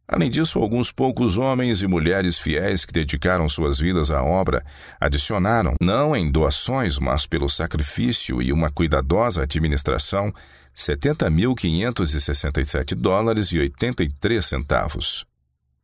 Além 0.08 0.30
disso, 0.30 0.60
alguns 0.60 0.92
poucos 0.92 1.36
homens 1.36 1.82
e 1.82 1.86
mulheres 1.86 2.38
fiéis 2.38 2.84
que 2.84 2.92
dedicaram 2.92 3.48
suas 3.48 3.80
vidas 3.80 4.08
à 4.10 4.22
obra 4.22 4.64
adicionaram, 5.00 5.74
não 5.80 6.14
em 6.14 6.30
doações, 6.30 6.96
mas 6.96 7.26
pelo 7.26 7.48
sacrifício 7.48 8.40
e 8.40 8.52
uma 8.52 8.70
cuidadosa 8.70 9.42
administração, 9.42 10.32
70.567 10.76 12.94
dólares 12.94 13.48
e 13.48 13.58
83 13.58 14.46
centavos. 14.46 15.26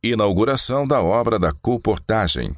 Inauguração 0.01 0.87
da 0.87 1.01
obra 1.01 1.37
da 1.37 1.51
colportagem. 1.51 2.55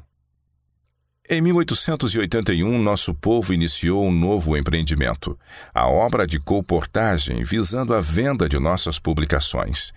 Em 1.28 1.40
1881, 1.40 2.80
nosso 2.80 3.12
povo 3.12 3.52
iniciou 3.52 4.06
um 4.06 4.12
novo 4.12 4.56
empreendimento, 4.56 5.36
a 5.74 5.88
obra 5.88 6.24
de 6.24 6.38
colportagem 6.38 7.42
visando 7.42 7.92
a 7.92 8.00
venda 8.00 8.48
de 8.48 8.60
nossas 8.60 9.00
publicações. 9.00 9.92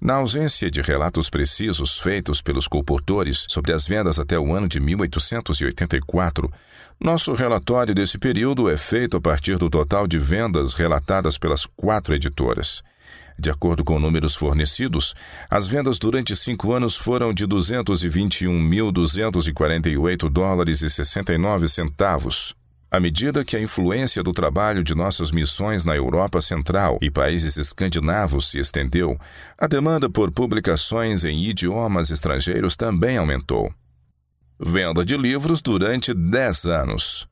Na 0.00 0.14
ausência 0.14 0.70
de 0.70 0.80
relatos 0.80 1.28
precisos 1.28 1.98
feitos 1.98 2.40
pelos 2.40 2.66
colportores 2.66 3.44
sobre 3.50 3.70
as 3.70 3.86
vendas 3.86 4.18
até 4.18 4.38
o 4.38 4.54
ano 4.54 4.66
de 4.66 4.80
1884, 4.80 6.50
nosso 6.98 7.34
relatório 7.34 7.94
desse 7.94 8.16
período 8.16 8.70
é 8.70 8.78
feito 8.78 9.18
a 9.18 9.20
partir 9.20 9.58
do 9.58 9.68
total 9.68 10.06
de 10.06 10.18
vendas 10.18 10.72
relatadas 10.72 11.36
pelas 11.36 11.66
quatro 11.76 12.14
editoras. 12.14 12.82
De 13.38 13.50
acordo 13.50 13.84
com 13.84 13.98
números 13.98 14.34
fornecidos, 14.34 15.14
as 15.50 15.68
vendas 15.68 15.98
durante 15.98 16.34
cinco 16.34 16.72
anos 16.72 16.96
foram 16.96 17.34
de 17.34 17.46
221.248 17.46 20.30
dólares 20.30 20.80
e 20.80 20.88
69 20.88 21.68
centavos, 21.68 22.56
à 22.90 22.98
medida 22.98 23.44
que 23.44 23.56
a 23.56 23.60
influência 23.60 24.22
do 24.22 24.32
trabalho 24.32 24.82
de 24.82 24.94
nossas 24.94 25.30
missões 25.30 25.84
na 25.84 25.94
Europa 25.94 26.40
Central 26.40 26.98
e 27.00 27.10
países 27.10 27.56
escandinavos 27.56 28.50
se 28.50 28.58
estendeu, 28.58 29.16
a 29.56 29.66
demanda 29.66 30.10
por 30.10 30.32
publicações 30.32 31.22
em 31.22 31.44
idiomas 31.44 32.10
estrangeiros 32.10 32.74
também 32.74 33.16
aumentou. 33.16 33.72
Venda 34.58 35.04
de 35.04 35.16
livros 35.16 35.62
durante 35.62 36.12
10 36.12 36.64
anos. 36.64 37.28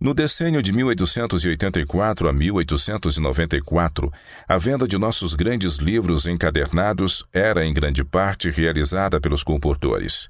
No 0.00 0.14
decênio 0.14 0.62
de 0.62 0.72
1884 0.72 2.28
a 2.28 2.32
1894, 2.32 4.12
a 4.46 4.56
venda 4.56 4.86
de 4.86 4.96
nossos 4.96 5.34
grandes 5.34 5.76
livros 5.76 6.26
encadernados 6.26 7.26
era 7.32 7.66
em 7.66 7.74
grande 7.74 8.04
parte 8.04 8.48
realizada 8.48 9.20
pelos 9.20 9.42
comportores. 9.42 10.28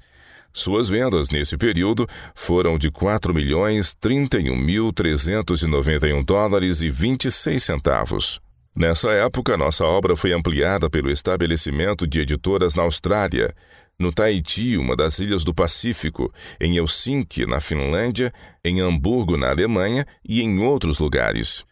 Suas 0.53 0.87
vendas 0.89 1.29
nesse 1.29 1.57
período 1.57 2.05
foram 2.33 2.77
de 2.77 2.91
4 2.91 3.33
milhões 3.33 3.95
31.391 4.01 6.25
dólares 6.25 6.81
e 6.81 6.89
26 6.89 7.63
centavos. 7.63 8.41
Nessa 8.75 9.11
época, 9.11 9.55
nossa 9.57 9.83
obra 9.83 10.15
foi 10.15 10.31
ampliada 10.31 10.89
pelo 10.89 11.11
estabelecimento 11.11 12.07
de 12.07 12.21
editoras 12.21 12.75
na 12.75 12.83
Austrália, 12.83 13.53
no 13.99 14.13
Tahiti, 14.13 14.77
uma 14.77 14.95
das 14.95 15.19
ilhas 15.19 15.43
do 15.43 15.53
Pacífico, 15.53 16.33
em 16.59 16.77
Helsinki, 16.77 17.45
na 17.45 17.59
Finlândia, 17.59 18.33
em 18.63 18.79
Hamburgo, 18.79 19.35
na 19.35 19.49
Alemanha 19.49 20.05
e 20.23 20.41
em 20.41 20.59
outros 20.59 20.99
lugares. 20.99 21.65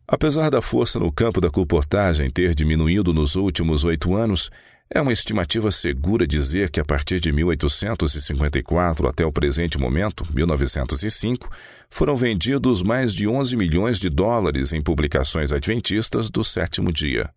Apesar 0.07 0.49
da 0.51 0.61
força 0.61 1.01
no 1.01 1.11
campo 1.11 1.41
da 1.41 1.51
comportagem 1.51 2.31
ter 2.31 2.55
diminuído 2.55 3.15
nos 3.15 3.35
últimos 3.35 3.83
oito 3.83 4.15
anos, 4.15 4.51
é 4.95 5.01
uma 5.01 5.13
estimativa 5.13 5.73
segura 5.73 6.27
dizer 6.27 6.71
que 6.71 6.79
a 6.79 6.85
partir 6.85 7.19
de 7.19 7.33
1854 7.33 9.09
até 9.09 9.25
o 9.25 9.33
presente 9.33 9.79
momento, 9.79 10.27
1905, 10.33 11.49
foram 11.89 12.15
vendidos 12.15 12.83
mais 12.83 13.15
de 13.15 13.27
11 13.27 13.57
milhões 13.57 13.99
de 13.99 14.11
dólares 14.11 14.73
em 14.73 14.83
publicações 14.83 15.51
adventistas 15.51 16.29
do 16.29 16.45
sétimo 16.45 16.93
dia, 16.93 17.31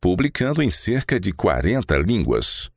publicando 0.00 0.62
em 0.62 0.70
cerca 0.70 1.20
de 1.20 1.32
40 1.32 1.96
línguas. 1.98 2.70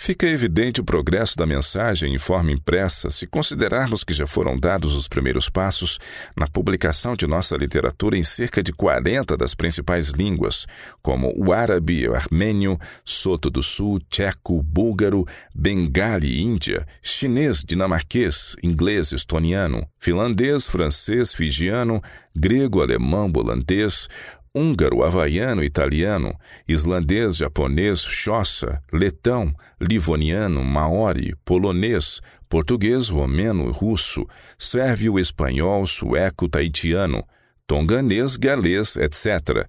Fica 0.00 0.28
evidente 0.28 0.80
o 0.80 0.84
progresso 0.84 1.36
da 1.36 1.44
mensagem 1.44 2.14
em 2.14 2.18
forma 2.18 2.52
impressa 2.52 3.10
se 3.10 3.26
considerarmos 3.26 4.04
que 4.04 4.14
já 4.14 4.28
foram 4.28 4.56
dados 4.56 4.94
os 4.94 5.08
primeiros 5.08 5.48
passos 5.48 5.98
na 6.36 6.46
publicação 6.46 7.16
de 7.16 7.26
nossa 7.26 7.56
literatura 7.56 8.16
em 8.16 8.22
cerca 8.22 8.62
de 8.62 8.72
40 8.72 9.36
das 9.36 9.56
principais 9.56 10.10
línguas, 10.10 10.68
como 11.02 11.34
o 11.36 11.52
árabe, 11.52 12.08
o 12.08 12.14
armênio, 12.14 12.78
soto 13.04 13.50
do 13.50 13.60
sul, 13.60 13.98
tcheco, 14.08 14.62
búlgaro, 14.62 15.26
bengali, 15.52 16.40
índia, 16.40 16.86
chinês, 17.02 17.64
dinamarquês, 17.66 18.54
inglês, 18.62 19.10
estoniano, 19.10 19.84
finlandês, 19.98 20.68
francês, 20.68 21.34
fijiano, 21.34 22.00
grego, 22.36 22.80
alemão, 22.80 23.30
holandês, 23.34 24.08
húngaro, 24.54 25.02
havaiano, 25.02 25.62
italiano, 25.62 26.34
islandês, 26.66 27.36
japonês, 27.36 28.00
xossa, 28.00 28.82
letão, 28.92 29.54
livoniano, 29.80 30.64
maori, 30.64 31.34
polonês, 31.44 32.20
português, 32.48 33.08
romeno, 33.08 33.70
russo, 33.70 34.26
sérvio, 34.58 35.18
espanhol, 35.18 35.86
sueco, 35.86 36.48
taitiano, 36.48 37.24
tonganês, 37.66 38.34
galês, 38.36 38.96
etc. 38.96 39.68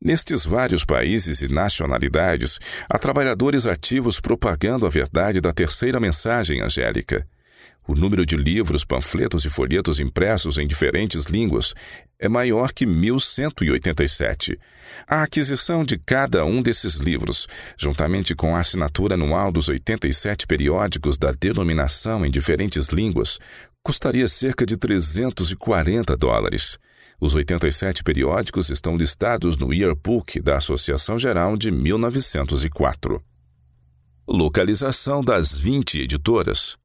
Nestes 0.00 0.46
vários 0.46 0.84
países 0.84 1.42
e 1.42 1.48
nacionalidades, 1.48 2.58
há 2.88 2.98
trabalhadores 2.98 3.66
ativos 3.66 4.18
propagando 4.18 4.86
a 4.86 4.88
verdade 4.88 5.40
da 5.40 5.52
terceira 5.52 6.00
mensagem 6.00 6.62
angélica. 6.62 7.26
O 7.88 7.94
número 7.94 8.26
de 8.26 8.36
livros, 8.36 8.84
panfletos 8.84 9.44
e 9.44 9.50
folhetos 9.50 10.00
impressos 10.00 10.58
em 10.58 10.66
diferentes 10.66 11.26
línguas 11.26 11.72
é 12.18 12.28
maior 12.28 12.72
que 12.72 12.84
1187. 12.84 14.58
A 15.06 15.22
aquisição 15.22 15.84
de 15.84 15.96
cada 15.96 16.44
um 16.44 16.60
desses 16.62 16.96
livros, 16.96 17.46
juntamente 17.78 18.34
com 18.34 18.56
a 18.56 18.60
assinatura 18.60 19.14
anual 19.14 19.52
dos 19.52 19.68
87 19.68 20.48
periódicos 20.48 21.16
da 21.16 21.30
denominação 21.30 22.26
em 22.26 22.30
diferentes 22.30 22.88
línguas, 22.88 23.38
custaria 23.84 24.26
cerca 24.26 24.66
de 24.66 24.76
340 24.76 26.16
dólares. 26.16 26.78
Os 27.20 27.34
87 27.34 28.02
periódicos 28.02 28.68
estão 28.68 28.96
listados 28.96 29.56
no 29.56 29.72
Yearbook 29.72 30.40
da 30.40 30.56
Associação 30.56 31.16
Geral 31.16 31.56
de 31.56 31.70
1904. 31.70 33.22
Localização 34.26 35.22
das 35.22 35.56
20 35.56 36.00
editoras. 36.00 36.76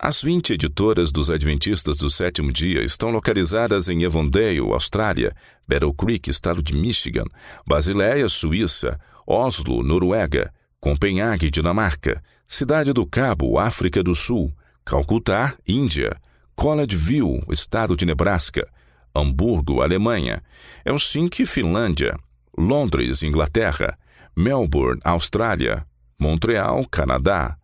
As 0.00 0.22
20 0.22 0.52
editoras 0.52 1.10
dos 1.10 1.28
Adventistas 1.28 1.96
do 1.96 2.08
Sétimo 2.08 2.52
Dia 2.52 2.84
estão 2.84 3.10
localizadas 3.10 3.88
em 3.88 4.06
Avondale, 4.06 4.60
Austrália, 4.60 5.34
Battle 5.66 5.92
Creek, 5.92 6.30
estado 6.30 6.62
de 6.62 6.72
Michigan, 6.72 7.24
Basileia, 7.66 8.28
Suíça, 8.28 8.96
Oslo, 9.26 9.82
Noruega, 9.82 10.54
Copenhague, 10.78 11.50
Dinamarca, 11.50 12.22
Cidade 12.46 12.92
do 12.92 13.04
Cabo, 13.04 13.58
África 13.58 14.00
do 14.00 14.14
Sul, 14.14 14.52
Calcutá, 14.84 15.56
Índia, 15.66 16.16
Collegeville, 16.54 17.42
estado 17.50 17.96
de 17.96 18.06
Nebraska, 18.06 18.70
Hamburgo, 19.12 19.82
Alemanha, 19.82 20.40
Helsinki, 20.84 21.44
Finlândia, 21.44 22.16
Londres, 22.56 23.24
Inglaterra, 23.24 23.98
Melbourne, 24.36 25.00
Austrália, 25.02 25.84
Montreal, 26.18 26.84
Canadá, 26.90 27.56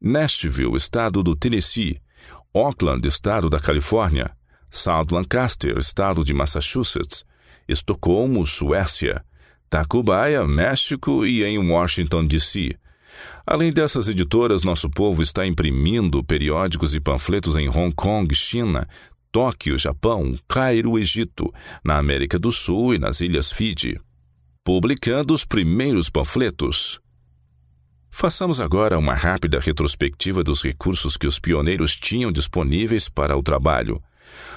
Nashville, 0.00 0.76
estado 0.76 1.22
do 1.22 1.34
Tennessee, 1.34 2.00
Auckland, 2.54 3.08
estado 3.08 3.48
da 3.48 3.58
Califórnia, 3.58 4.30
South 4.70 5.06
Lancaster, 5.10 5.78
estado 5.78 6.22
de 6.24 6.34
Massachusetts, 6.34 7.24
Estocolmo, 7.66 8.46
Suécia, 8.46 9.24
Tacubaya, 9.70 10.46
México 10.46 11.24
e 11.24 11.42
em 11.42 11.58
Washington, 11.58 12.26
D.C. 12.26 12.76
Além 13.46 13.72
dessas 13.72 14.08
editoras, 14.08 14.62
nosso 14.62 14.90
povo 14.90 15.22
está 15.22 15.46
imprimindo 15.46 16.22
periódicos 16.22 16.94
e 16.94 17.00
panfletos 17.00 17.56
em 17.56 17.68
Hong 17.68 17.94
Kong, 17.94 18.34
China, 18.34 18.86
Tóquio, 19.30 19.78
Japão, 19.78 20.38
Cairo, 20.46 20.98
Egito, 20.98 21.50
na 21.82 21.96
América 21.96 22.38
do 22.38 22.52
Sul 22.52 22.94
e 22.94 22.98
nas 22.98 23.22
Ilhas 23.22 23.50
Fiji. 23.50 23.98
Publicando 24.62 25.32
os 25.32 25.44
primeiros 25.44 26.10
panfletos. 26.10 27.01
Façamos 28.14 28.60
agora 28.60 28.98
uma 28.98 29.14
rápida 29.14 29.58
retrospectiva 29.58 30.44
dos 30.44 30.62
recursos 30.62 31.16
que 31.16 31.26
os 31.26 31.40
pioneiros 31.40 31.96
tinham 31.96 32.30
disponíveis 32.30 33.08
para 33.08 33.36
o 33.36 33.42
trabalho. 33.42 34.00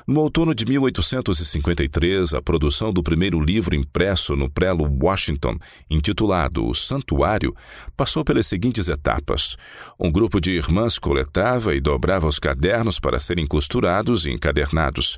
No 0.06 0.20
outono 0.20 0.54
de 0.54 0.66
1853, 0.66 2.34
a 2.34 2.42
produção 2.42 2.94
do 2.94 3.02
primeiro 3.02 3.40
livro 3.40 3.74
impresso 3.74 4.36
no 4.36 4.50
prelo 4.50 4.86
Washington, 5.02 5.58
intitulado 5.90 6.68
O 6.68 6.76
Santuário, 6.76 7.56
passou 7.96 8.24
pelas 8.24 8.46
seguintes 8.46 8.90
etapas. 8.90 9.58
Um 9.98 10.12
grupo 10.12 10.40
de 10.40 10.52
irmãs 10.52 11.00
coletava 11.00 11.74
e 11.74 11.82
dobrava 11.82 12.28
os 12.28 12.38
cadernos 12.38 13.00
para 13.00 13.20
serem 13.20 13.48
costurados 13.48 14.26
e 14.26 14.32
encadernados. 14.32 15.18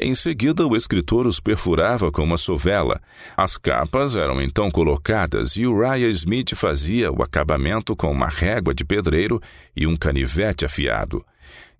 Em 0.00 0.14
seguida, 0.14 0.64
o 0.64 0.76
escritor 0.76 1.26
os 1.26 1.40
perfurava 1.40 2.12
com 2.12 2.22
uma 2.22 2.38
sovela. 2.38 3.00
As 3.36 3.56
capas 3.56 4.14
eram 4.14 4.40
então 4.40 4.70
colocadas 4.70 5.56
e 5.56 5.66
Uriah 5.66 5.98
Smith 6.10 6.54
fazia 6.54 7.10
o 7.10 7.20
acabamento 7.20 7.96
com 7.96 8.12
uma 8.12 8.28
régua 8.28 8.72
de 8.72 8.84
pedreiro 8.84 9.40
e 9.76 9.88
um 9.88 9.96
canivete 9.96 10.64
afiado. 10.64 11.24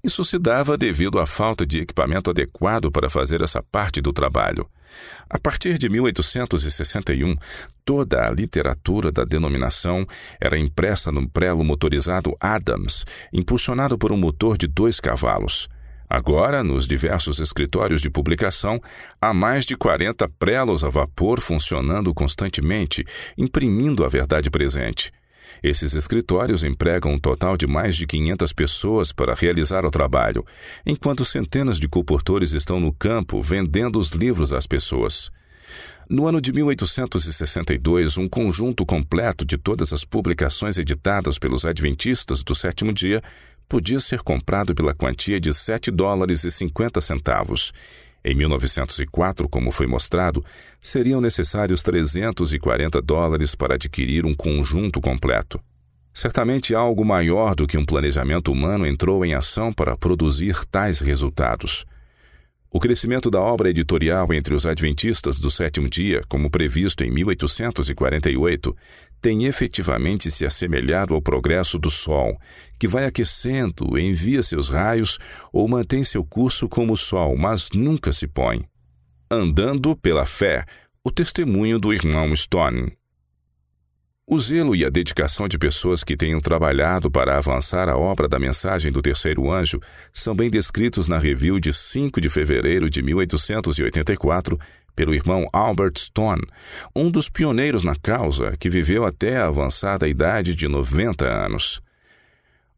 Isso 0.03 0.25
se 0.25 0.37
dava 0.37 0.77
devido 0.77 1.21
à 1.21 1.27
falta 1.27 1.65
de 1.65 1.79
equipamento 1.79 2.31
adequado 2.31 2.91
para 2.91 3.09
fazer 3.09 3.41
essa 3.41 3.63
parte 3.63 4.01
do 4.01 4.13
trabalho. 4.13 4.69
A 5.31 5.39
partir 5.39 5.79
de 5.79 5.89
1861, 5.89 7.37
toda 7.85 8.27
a 8.27 8.33
literatura 8.33 9.13
da 9.13 9.25
denominação 9.25 10.05
era 10.41 10.59
impressa 10.59 11.13
no 11.13 11.29
prelo 11.29 11.63
motorizado 11.63 12.37
Adams, 12.41 13.05
impulsionado 13.33 13.97
por 13.97 14.11
um 14.11 14.17
motor 14.17 14.59
de 14.59 14.67
dois 14.67 14.99
cavalos. 14.99 15.69
Agora, 16.09 16.65
nos 16.65 16.87
diversos 16.87 17.39
escritórios 17.39 18.01
de 18.01 18.09
publicação, 18.09 18.81
há 19.21 19.35
mais 19.35 19.67
de 19.67 19.77
40 19.77 20.27
prelos 20.39 20.83
a 20.83 20.89
vapor 20.89 21.41
funcionando 21.41 22.15
constantemente, 22.15 23.05
imprimindo 23.37 24.05
a 24.05 24.09
verdade 24.09 24.51
presente. 24.51 25.13
Esses 25.63 25.95
escritórios 25.95 26.63
empregam 26.63 27.13
um 27.13 27.19
total 27.19 27.57
de 27.57 27.67
mais 27.67 27.97
de 27.97 28.07
500 28.07 28.53
pessoas 28.53 29.13
para 29.13 29.35
realizar 29.35 29.85
o 29.85 29.91
trabalho, 29.91 30.45
enquanto 30.87 31.25
centenas 31.25 31.79
de 31.79 31.89
colportores 31.89 32.53
estão 32.53 32.81
no 32.81 32.93
campo 32.93 33.41
vendendo 33.43 33.99
os 33.99 34.11
livros 34.11 34.53
às 34.53 34.67
pessoas. 34.67 35.31
No 36.09 36.27
ano 36.27 36.41
de 36.41 36.53
1862, 36.55 38.17
um 38.17 38.27
conjunto 38.29 38.87
completo 38.87 39.45
de 39.45 39.59
todas 39.59 39.93
as 39.93 40.05
publicações 40.07 40.79
editadas 40.79 41.39
pelos 41.39 41.67
Adventistas 41.67 42.43
do 42.43 42.55
sétimo 42.55 42.95
dia 42.95 43.23
podia 43.69 44.01
ser 44.01 44.21
comprado 44.21 44.75
pela 44.75 44.95
quantia 44.95 45.39
de 45.39 45.53
7 45.53 45.91
dólares 45.91 46.45
e 46.45 46.51
50 46.51 47.01
centavos. 47.01 47.73
Em 48.25 48.35
1904, 48.35 49.49
como 49.49 49.71
foi 49.71 49.87
mostrado, 49.87 50.45
seriam 50.81 51.21
necessários 51.21 51.83
340 51.83 53.01
dólares 53.01 53.55
para 53.55 53.75
adquirir 53.75 54.27
um 54.27 54.35
conjunto 54.35 55.01
completo. 55.01 55.61
Certamente 56.13 56.75
algo 56.75 57.05
maior 57.05 57.55
do 57.55 57.67
que 57.67 57.79
um 57.79 57.85
planejamento 57.85 58.51
humano 58.51 58.87
entrou 58.87 59.25
em 59.25 59.35
ação 59.35 59.73
para 59.73 59.97
produzir 59.97 60.65
tais 60.67 60.99
resultados. 60.99 61.87
O 62.71 62.79
crescimento 62.79 63.31
da 63.31 63.41
obra 63.41 63.71
editorial 63.71 64.31
entre 64.35 64.55
os 64.55 64.67
adventistas 64.67 65.41
do 65.41 65.51
sétimo 65.51 65.89
dia, 65.89 66.23
como 66.29 66.51
previsto 66.51 67.03
em 67.03 67.11
1848, 67.11 68.77
tem 69.23 69.47
efetivamente 69.47 70.31
se 70.31 70.45
assemelhado 70.45 71.15
ao 71.15 71.23
progresso 71.23 71.79
do 71.79 71.91
Sol, 71.91 72.39
que 72.79 72.87
vai 72.87 73.07
aquecendo, 73.07 73.99
envia 73.99 74.43
seus 74.43 74.69
raios 74.69 75.19
ou 75.51 75.67
mantém 75.67 76.05
seu 76.05 76.23
curso 76.23 76.69
como 76.69 76.93
o 76.93 76.97
Sol, 76.97 77.39
mas 77.39 77.71
nunca 77.75 78.13
se 78.13 78.27
põe. 78.27 78.63
Andando 79.31 79.97
pela 79.97 80.27
fé, 80.27 80.67
o 81.03 81.11
testemunho 81.11 81.79
do 81.79 81.91
irmão 81.91 82.37
Stone. 82.37 82.98
O 84.31 84.39
zelo 84.39 84.77
e 84.77 84.85
a 84.85 84.91
dedicação 84.91 85.49
de 85.49 85.57
pessoas 85.57 86.05
que 86.05 86.15
tenham 86.15 86.39
trabalhado 86.39 87.11
para 87.11 87.39
avançar 87.39 87.89
a 87.89 87.97
obra 87.97 88.29
da 88.29 88.39
mensagem 88.39 88.93
do 88.93 89.01
terceiro 89.01 89.51
anjo 89.51 89.81
são 90.13 90.37
bem 90.37 90.51
descritos 90.51 91.09
na 91.09 91.17
review 91.17 91.59
de 91.59 91.73
5 91.73 92.21
de 92.21 92.29
fevereiro 92.29 92.91
de 92.91 93.01
1884 93.01 94.59
pelo 94.95 95.15
irmão 95.15 95.49
Albert 95.51 95.95
Stone, 95.97 96.43
um 96.95 97.11
dos 97.11 97.31
pioneiros 97.31 97.83
na 97.83 97.97
causa 97.97 98.53
que 98.61 98.69
viveu 98.69 99.07
até 99.07 99.39
a 99.39 99.47
avançada 99.47 100.07
idade 100.07 100.55
de 100.55 100.69
90 100.69 101.25
anos. 101.25 101.81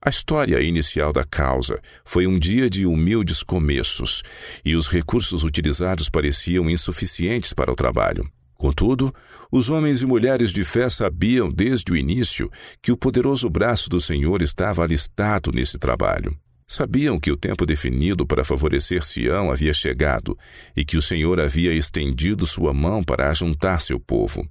A 0.01 0.09
história 0.09 0.61
inicial 0.61 1.13
da 1.13 1.25
causa 1.25 1.81
foi 2.05 2.29
um 2.29 2.39
dia 2.39 2.71
de 2.71 2.87
humildes 2.87 3.43
começos, 3.43 4.23
e 4.65 4.77
os 4.77 4.87
recursos 4.87 5.43
utilizados 5.43 6.09
pareciam 6.09 6.71
insuficientes 6.71 7.53
para 7.53 7.73
o 7.73 7.75
trabalho. 7.75 8.31
Contudo, 8.61 9.11
os 9.51 9.71
homens 9.71 10.03
e 10.03 10.07
mulheres 10.07 10.53
de 10.53 10.63
fé 10.65 10.91
sabiam 10.91 11.51
desde 11.51 11.91
o 11.91 11.97
início 11.97 12.51
que 12.83 12.93
o 12.93 12.97
poderoso 12.97 13.49
braço 13.49 13.89
do 13.89 13.99
Senhor 13.99 14.43
estava 14.43 14.83
alistado 14.83 15.51
nesse 15.51 15.79
trabalho. 15.79 16.37
Sabiam 16.69 17.19
que 17.19 17.33
o 17.33 17.39
tempo 17.39 17.65
definido 17.65 18.27
para 18.27 18.45
favorecer 18.45 19.03
Sião 19.03 19.51
havia 19.51 19.73
chegado 19.73 20.37
e 20.77 20.85
que 20.85 20.99
o 20.99 21.03
Senhor 21.03 21.41
havia 21.41 21.73
estendido 21.73 22.47
sua 22.47 22.75
mão 22.75 23.03
para 23.03 23.31
ajuntar 23.31 23.81
seu 23.81 23.99
povo. 23.99 24.47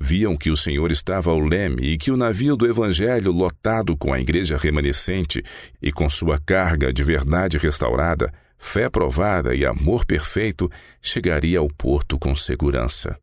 Viam 0.00 0.34
que 0.34 0.50
o 0.50 0.56
Senhor 0.56 0.90
estava 0.90 1.30
ao 1.30 1.38
leme 1.38 1.82
e 1.82 1.98
que 1.98 2.10
o 2.10 2.16
navio 2.16 2.56
do 2.56 2.66
Evangelho, 2.66 3.30
lotado 3.32 3.94
com 3.98 4.14
a 4.14 4.18
igreja 4.18 4.56
remanescente 4.56 5.42
e 5.82 5.92
com 5.92 6.08
sua 6.08 6.38
carga 6.38 6.90
de 6.90 7.02
verdade 7.02 7.58
restaurada, 7.58 8.32
fé 8.56 8.88
provada 8.88 9.54
e 9.54 9.66
amor 9.66 10.06
perfeito, 10.06 10.70
chegaria 11.02 11.58
ao 11.58 11.68
porto 11.68 12.18
com 12.18 12.34
segurança. 12.34 13.14